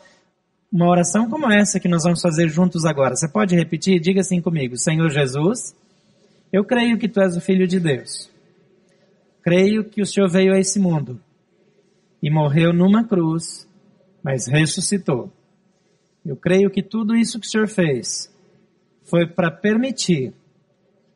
uma 0.72 0.88
oração 0.88 1.28
como 1.28 1.53
essa 1.53 1.78
que 1.78 1.88
nós 1.88 2.03
vamos 2.03 2.22
fazer 2.22 2.49
juntos 2.49 2.84
agora. 2.84 3.14
Você 3.14 3.28
pode 3.28 3.55
repetir? 3.55 4.01
Diga 4.01 4.20
assim 4.20 4.40
comigo: 4.40 4.76
Senhor 4.76 5.11
Jesus, 5.11 5.74
eu 6.53 6.64
creio 6.64 6.99
que 6.99 7.09
tu 7.09 7.20
és 7.20 7.36
o 7.36 7.40
Filho 7.40 7.66
de 7.66 7.78
Deus. 7.78 8.30
Creio 9.42 9.84
que 9.84 10.01
o 10.01 10.07
Senhor 10.07 10.28
veio 10.30 10.55
a 10.55 10.59
esse 10.59 10.78
mundo 10.78 11.20
e 12.22 12.30
morreu 12.30 12.72
numa 12.72 13.05
cruz, 13.05 13.66
mas 14.22 14.46
ressuscitou. 14.46 15.32
Eu 16.24 16.36
creio 16.36 16.70
que 16.70 16.82
tudo 16.82 17.16
isso 17.16 17.40
que 17.40 17.46
o 17.46 17.51
Senhor 17.51 17.66
fez 17.66 18.32
foi 19.03 19.26
para 19.26 19.51
permitir 19.51 20.32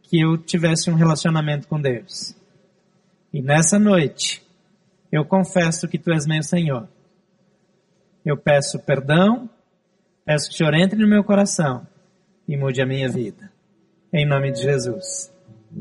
que 0.09 0.21
eu 0.21 0.37
tivesse 0.39 0.91
um 0.91 0.95
relacionamento 0.95 1.69
com 1.69 1.81
Deus. 1.81 2.35
E 3.33 3.43
nessa 3.43 3.79
noite, 3.79 4.43
eu 5.11 5.25
confesso 5.25 5.89
que 5.89 5.99
Tu 5.99 6.13
és 6.13 6.27
meu 6.27 6.43
Senhor. 6.43 6.89
Eu 8.25 8.37
peço 8.37 8.79
perdão 8.79 9.49
Peço 10.27 10.49
que 10.49 10.55
o 10.55 10.57
Senhor 10.57 10.75
entre 10.75 10.99
no 10.99 11.07
meu 11.07 11.23
coração 11.23 11.87
e 12.49 12.57
mude 12.57 12.83
a 12.83 12.87
minha 12.87 13.09
vida. 13.09 13.53
Em 14.13 14.27
nome 14.27 14.51
de 14.51 14.61
Jesus. 14.61 15.33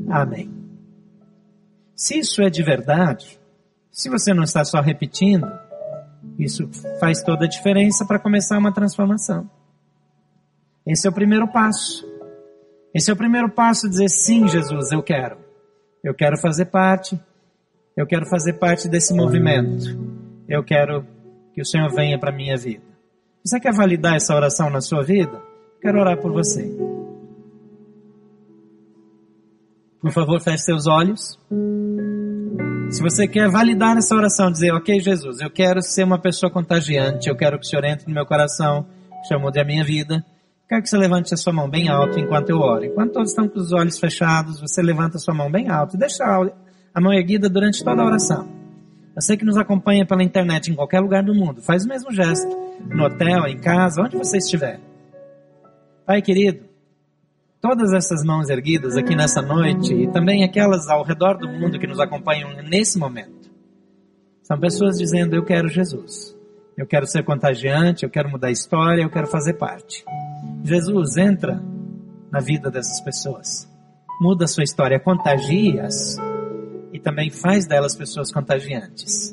Amém. 0.08 0.48
Se 1.96 2.20
isso 2.20 2.40
é 2.40 2.48
de 2.48 2.62
verdade, 2.62 3.40
se 3.90 4.08
você 4.08 4.32
não 4.32 4.44
está 4.44 4.64
só 4.64 4.80
repetindo, 4.80 5.50
isso 6.38 6.70
faz 7.00 7.24
toda 7.24 7.46
a 7.46 7.48
diferença 7.48 8.06
para 8.06 8.20
começar 8.20 8.56
uma 8.56 8.72
transformação. 8.72 9.50
Esse 10.86 11.08
é 11.08 11.10
o 11.10 11.14
primeiro 11.14 11.48
passo. 11.48 12.06
Esse 12.96 13.10
é 13.10 13.12
o 13.12 13.16
primeiro 13.16 13.50
passo, 13.50 13.90
dizer 13.90 14.08
sim, 14.08 14.48
Jesus, 14.48 14.90
eu 14.90 15.02
quero. 15.02 15.36
Eu 16.02 16.14
quero 16.14 16.38
fazer 16.38 16.64
parte. 16.64 17.20
Eu 17.94 18.06
quero 18.06 18.24
fazer 18.24 18.54
parte 18.54 18.88
desse 18.88 19.12
movimento. 19.12 19.84
Eu 20.48 20.64
quero 20.64 21.04
que 21.52 21.60
o 21.60 21.64
Senhor 21.64 21.90
venha 21.90 22.18
para 22.18 22.32
minha 22.32 22.56
vida. 22.56 22.82
Você 23.44 23.60
quer 23.60 23.74
validar 23.74 24.16
essa 24.16 24.34
oração 24.34 24.70
na 24.70 24.80
sua 24.80 25.02
vida? 25.02 25.42
Quero 25.78 26.00
orar 26.00 26.16
por 26.16 26.32
você. 26.32 26.74
Por 30.00 30.10
favor, 30.10 30.40
feche 30.40 30.64
seus 30.64 30.86
olhos. 30.86 31.38
Se 32.88 33.02
você 33.02 33.28
quer 33.28 33.50
validar 33.50 33.98
essa 33.98 34.16
oração, 34.16 34.50
dizer, 34.50 34.72
ok, 34.72 34.98
Jesus, 35.00 35.42
eu 35.42 35.50
quero 35.50 35.82
ser 35.82 36.04
uma 36.04 36.18
pessoa 36.18 36.50
contagiante, 36.50 37.28
eu 37.28 37.36
quero 37.36 37.58
que 37.58 37.66
o 37.66 37.68
Senhor 37.68 37.84
entre 37.84 38.08
no 38.08 38.14
meu 38.14 38.24
coração, 38.24 38.84
que 39.10 39.20
o 39.20 39.24
Senhor 39.26 39.40
mude 39.40 39.60
a 39.60 39.64
minha 39.66 39.84
vida. 39.84 40.24
Quero 40.68 40.82
que 40.82 40.88
você 40.88 40.98
levante 40.98 41.32
a 41.32 41.36
sua 41.36 41.52
mão 41.52 41.70
bem 41.70 41.88
alto 41.88 42.18
enquanto 42.18 42.50
eu 42.50 42.58
oro. 42.58 42.84
Enquanto 42.84 43.12
todos 43.12 43.30
estão 43.30 43.48
com 43.48 43.58
os 43.58 43.72
olhos 43.72 43.98
fechados, 43.98 44.60
você 44.60 44.82
levanta 44.82 45.16
a 45.16 45.20
sua 45.20 45.32
mão 45.32 45.50
bem 45.50 45.68
alto 45.68 45.94
e 45.94 45.98
deixa 45.98 46.24
a 46.92 47.00
mão 47.00 47.12
erguida 47.12 47.48
durante 47.48 47.84
toda 47.84 48.02
a 48.02 48.06
oração. 48.06 48.48
Você 49.14 49.36
que 49.36 49.44
nos 49.44 49.56
acompanha 49.56 50.04
pela 50.04 50.24
internet 50.24 50.70
em 50.70 50.74
qualquer 50.74 51.00
lugar 51.00 51.22
do 51.22 51.34
mundo, 51.34 51.62
faz 51.62 51.84
o 51.84 51.88
mesmo 51.88 52.12
gesto, 52.12 52.48
no 52.84 53.04
hotel, 53.04 53.46
em 53.46 53.58
casa, 53.58 54.02
onde 54.02 54.16
você 54.16 54.38
estiver. 54.38 54.80
Pai 56.04 56.20
querido, 56.20 56.66
todas 57.60 57.92
essas 57.92 58.24
mãos 58.24 58.50
erguidas 58.50 58.96
aqui 58.96 59.14
nessa 59.14 59.40
noite 59.40 59.94
e 59.94 60.10
também 60.10 60.44
aquelas 60.44 60.88
ao 60.88 61.04
redor 61.04 61.38
do 61.38 61.48
mundo 61.48 61.78
que 61.78 61.86
nos 61.86 62.00
acompanham 62.00 62.50
nesse 62.62 62.98
momento, 62.98 63.50
são 64.42 64.58
pessoas 64.58 64.98
dizendo: 64.98 65.34
Eu 65.34 65.44
quero 65.44 65.68
Jesus. 65.68 66.36
Eu 66.76 66.86
quero 66.86 67.06
ser 67.06 67.24
contagiante, 67.24 68.04
eu 68.04 68.10
quero 68.10 68.28
mudar 68.28 68.48
a 68.48 68.52
história, 68.52 69.02
eu 69.02 69.08
quero 69.08 69.26
fazer 69.26 69.54
parte. 69.54 70.04
Jesus 70.66 71.16
entra 71.16 71.62
na 72.30 72.40
vida 72.40 72.70
dessas 72.70 73.00
pessoas, 73.00 73.70
muda 74.20 74.46
a 74.46 74.48
sua 74.48 74.64
história, 74.64 74.98
contagia-as 74.98 76.16
e 76.92 76.98
também 76.98 77.30
faz 77.30 77.66
delas 77.66 77.94
pessoas 77.94 78.32
contagiantes. 78.32 79.32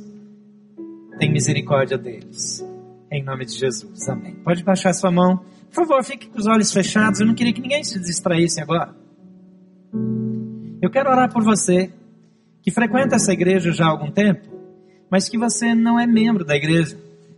Tem 1.17 1.31
misericórdia 1.31 1.97
deles. 1.97 2.63
Em 3.11 3.23
nome 3.23 3.45
de 3.45 3.53
Jesus. 3.53 4.07
Amém. 4.09 4.35
Pode 4.43 4.63
baixar 4.63 4.93
sua 4.93 5.11
mão. 5.11 5.37
Por 5.73 5.87
favor, 5.87 6.03
fique 6.03 6.27
com 6.27 6.37
os 6.37 6.45
olhos 6.45 6.71
fechados. 6.71 7.19
Eu 7.19 7.25
não 7.25 7.33
queria 7.33 7.53
que 7.53 7.61
ninguém 7.61 7.83
se 7.83 7.99
distraísse 7.99 8.61
agora. 8.61 8.95
Eu 10.81 10.91
quero 10.91 11.09
orar 11.09 11.33
por 11.33 11.43
você 11.43 11.91
que 12.61 12.69
frequenta 12.69 13.15
essa 13.15 13.33
igreja 13.33 13.71
já 13.71 13.85
há 13.85 13.89
algum 13.89 14.11
tempo, 14.11 14.47
mas 15.09 15.27
que 15.27 15.37
você 15.37 15.73
não 15.73 15.99
é 15.99 16.05
membro 16.05 16.45
da 16.45 16.55
igreja. 16.55 16.97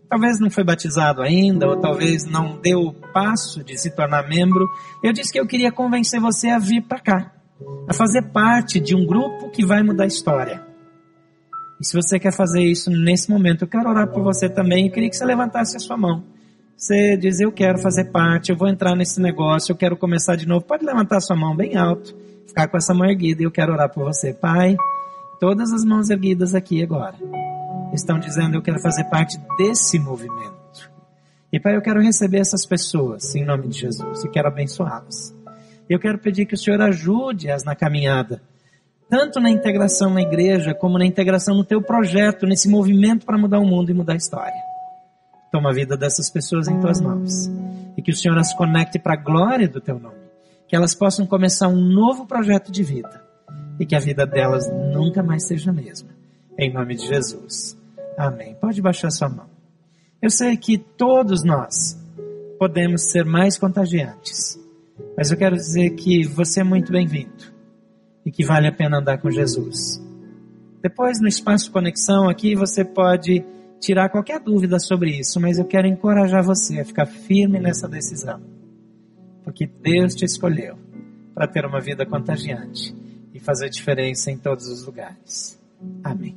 Talvez 0.09 0.39
não 0.39 0.49
foi 0.49 0.63
batizado 0.63 1.21
ainda, 1.21 1.67
ou 1.67 1.77
talvez 1.77 2.25
não 2.25 2.59
deu 2.61 2.79
o 2.79 2.93
passo 2.93 3.63
de 3.63 3.77
se 3.77 3.89
tornar 3.89 4.27
membro. 4.27 4.67
Eu 5.03 5.11
disse 5.11 5.31
que 5.31 5.39
eu 5.39 5.47
queria 5.47 5.71
convencer 5.71 6.19
você 6.19 6.49
a 6.49 6.59
vir 6.59 6.81
para 6.81 6.99
cá, 6.99 7.31
a 7.87 7.93
fazer 7.93 8.21
parte 8.31 8.79
de 8.79 8.95
um 8.95 9.05
grupo 9.05 9.49
que 9.49 9.65
vai 9.65 9.81
mudar 9.81 10.03
a 10.03 10.07
história. 10.07 10.63
E 11.79 11.85
se 11.85 11.93
você 11.93 12.19
quer 12.19 12.31
fazer 12.31 12.61
isso 12.61 12.89
nesse 12.89 13.29
momento, 13.29 13.63
eu 13.63 13.67
quero 13.67 13.89
orar 13.89 14.07
por 14.07 14.23
você 14.23 14.47
também. 14.47 14.87
Eu 14.87 14.93
queria 14.93 15.09
que 15.09 15.17
você 15.17 15.25
levantasse 15.25 15.75
a 15.75 15.79
sua 15.79 15.97
mão. 15.97 16.23
Você 16.77 17.17
diz, 17.17 17.39
eu 17.39 17.51
quero 17.51 17.79
fazer 17.79 18.05
parte, 18.11 18.51
eu 18.51 18.57
vou 18.57 18.67
entrar 18.67 18.95
nesse 18.95 19.19
negócio, 19.21 19.71
eu 19.71 19.77
quero 19.77 19.97
começar 19.97 20.35
de 20.35 20.47
novo. 20.47 20.65
Pode 20.65 20.85
levantar 20.85 21.19
sua 21.19 21.35
mão 21.35 21.55
bem 21.55 21.75
alto, 21.75 22.15
ficar 22.47 22.67
com 22.67 22.77
essa 22.77 22.93
mão 22.93 23.09
erguida 23.09 23.41
e 23.41 23.45
eu 23.45 23.51
quero 23.51 23.73
orar 23.73 23.89
por 23.89 24.03
você. 24.03 24.33
Pai, 24.33 24.75
todas 25.39 25.71
as 25.73 25.83
mãos 25.83 26.09
erguidas 26.09 26.53
aqui 26.53 26.83
agora 26.83 27.15
estão 27.95 28.19
dizendo, 28.19 28.55
eu 28.55 28.61
quero 28.61 28.79
fazer 28.79 29.05
parte 29.05 29.39
desse 29.57 29.97
movimento. 29.97 30.55
E 31.51 31.59
Pai, 31.59 31.75
eu 31.75 31.81
quero 31.81 32.01
receber 32.01 32.39
essas 32.39 32.65
pessoas 32.65 33.33
em 33.35 33.45
nome 33.45 33.67
de 33.67 33.79
Jesus 33.79 34.23
e 34.23 34.29
quero 34.29 34.47
abençoá-las. 34.47 35.33
Eu 35.89 35.99
quero 35.99 36.17
pedir 36.17 36.45
que 36.45 36.55
o 36.55 36.57
Senhor 36.57 36.81
ajude-as 36.81 37.63
na 37.63 37.75
caminhada, 37.75 38.41
tanto 39.09 39.39
na 39.39 39.49
integração 39.49 40.09
na 40.13 40.21
igreja, 40.21 40.73
como 40.73 40.97
na 40.97 41.05
integração 41.05 41.55
no 41.55 41.63
teu 41.63 41.81
projeto, 41.81 42.45
nesse 42.45 42.67
movimento 42.67 43.25
para 43.25 43.37
mudar 43.37 43.59
o 43.59 43.65
mundo 43.65 43.91
e 43.91 43.93
mudar 43.93 44.13
a 44.13 44.17
história. 44.17 44.75
Toma 45.51 45.69
a 45.69 45.73
vida 45.73 45.95
dessas 45.95 46.29
pessoas 46.29 46.67
em 46.67 46.79
tuas 46.81 46.99
mãos. 46.99 47.49
E 47.95 48.01
que 48.01 48.11
o 48.11 48.15
Senhor 48.15 48.37
as 48.37 48.53
conecte 48.53 48.99
para 48.99 49.13
a 49.13 49.17
glória 49.17 49.69
do 49.69 49.79
teu 49.79 49.97
nome. 49.97 50.17
Que 50.67 50.75
elas 50.75 50.93
possam 50.93 51.25
começar 51.25 51.69
um 51.69 51.79
novo 51.79 52.25
projeto 52.25 52.71
de 52.71 52.83
vida. 52.83 53.23
E 53.79 53.85
que 53.85 53.95
a 53.95 53.99
vida 53.99 54.25
delas 54.25 54.69
nunca 54.91 55.23
mais 55.23 55.47
seja 55.47 55.69
a 55.69 55.73
mesma. 55.73 56.09
Em 56.59 56.73
nome 56.73 56.95
de 56.95 57.07
Jesus. 57.07 57.77
Amém. 58.17 58.55
Pode 58.59 58.81
baixar 58.81 59.11
sua 59.11 59.29
mão. 59.29 59.49
Eu 60.21 60.29
sei 60.29 60.57
que 60.57 60.77
todos 60.77 61.43
nós 61.43 61.97
podemos 62.57 63.11
ser 63.11 63.25
mais 63.25 63.57
contagiantes. 63.57 64.59
Mas 65.17 65.31
eu 65.31 65.37
quero 65.37 65.55
dizer 65.55 65.91
que 65.91 66.25
você 66.25 66.61
é 66.61 66.63
muito 66.63 66.91
bem-vindo. 66.91 67.53
E 68.25 68.31
que 68.31 68.43
vale 68.43 68.67
a 68.67 68.71
pena 68.71 68.99
andar 68.99 69.17
com 69.19 69.29
Jesus. 69.29 70.01
Depois, 70.81 71.19
no 71.19 71.27
espaço 71.27 71.71
conexão 71.71 72.29
aqui, 72.29 72.55
você 72.55 72.83
pode 72.83 73.43
tirar 73.79 74.09
qualquer 74.09 74.39
dúvida 74.39 74.79
sobre 74.79 75.11
isso, 75.11 75.39
mas 75.39 75.59
eu 75.59 75.65
quero 75.65 75.87
encorajar 75.87 76.43
você 76.43 76.79
a 76.79 76.85
ficar 76.85 77.05
firme 77.05 77.59
nessa 77.59 77.87
decisão. 77.87 78.41
Porque 79.43 79.67
Deus 79.67 80.15
te 80.15 80.25
escolheu 80.25 80.77
para 81.33 81.47
ter 81.47 81.65
uma 81.65 81.79
vida 81.79 82.05
contagiante 82.05 82.95
e 83.33 83.39
fazer 83.39 83.69
diferença 83.69 84.31
em 84.31 84.37
todos 84.37 84.67
os 84.67 84.85
lugares. 84.85 85.59
Amém. 86.03 86.35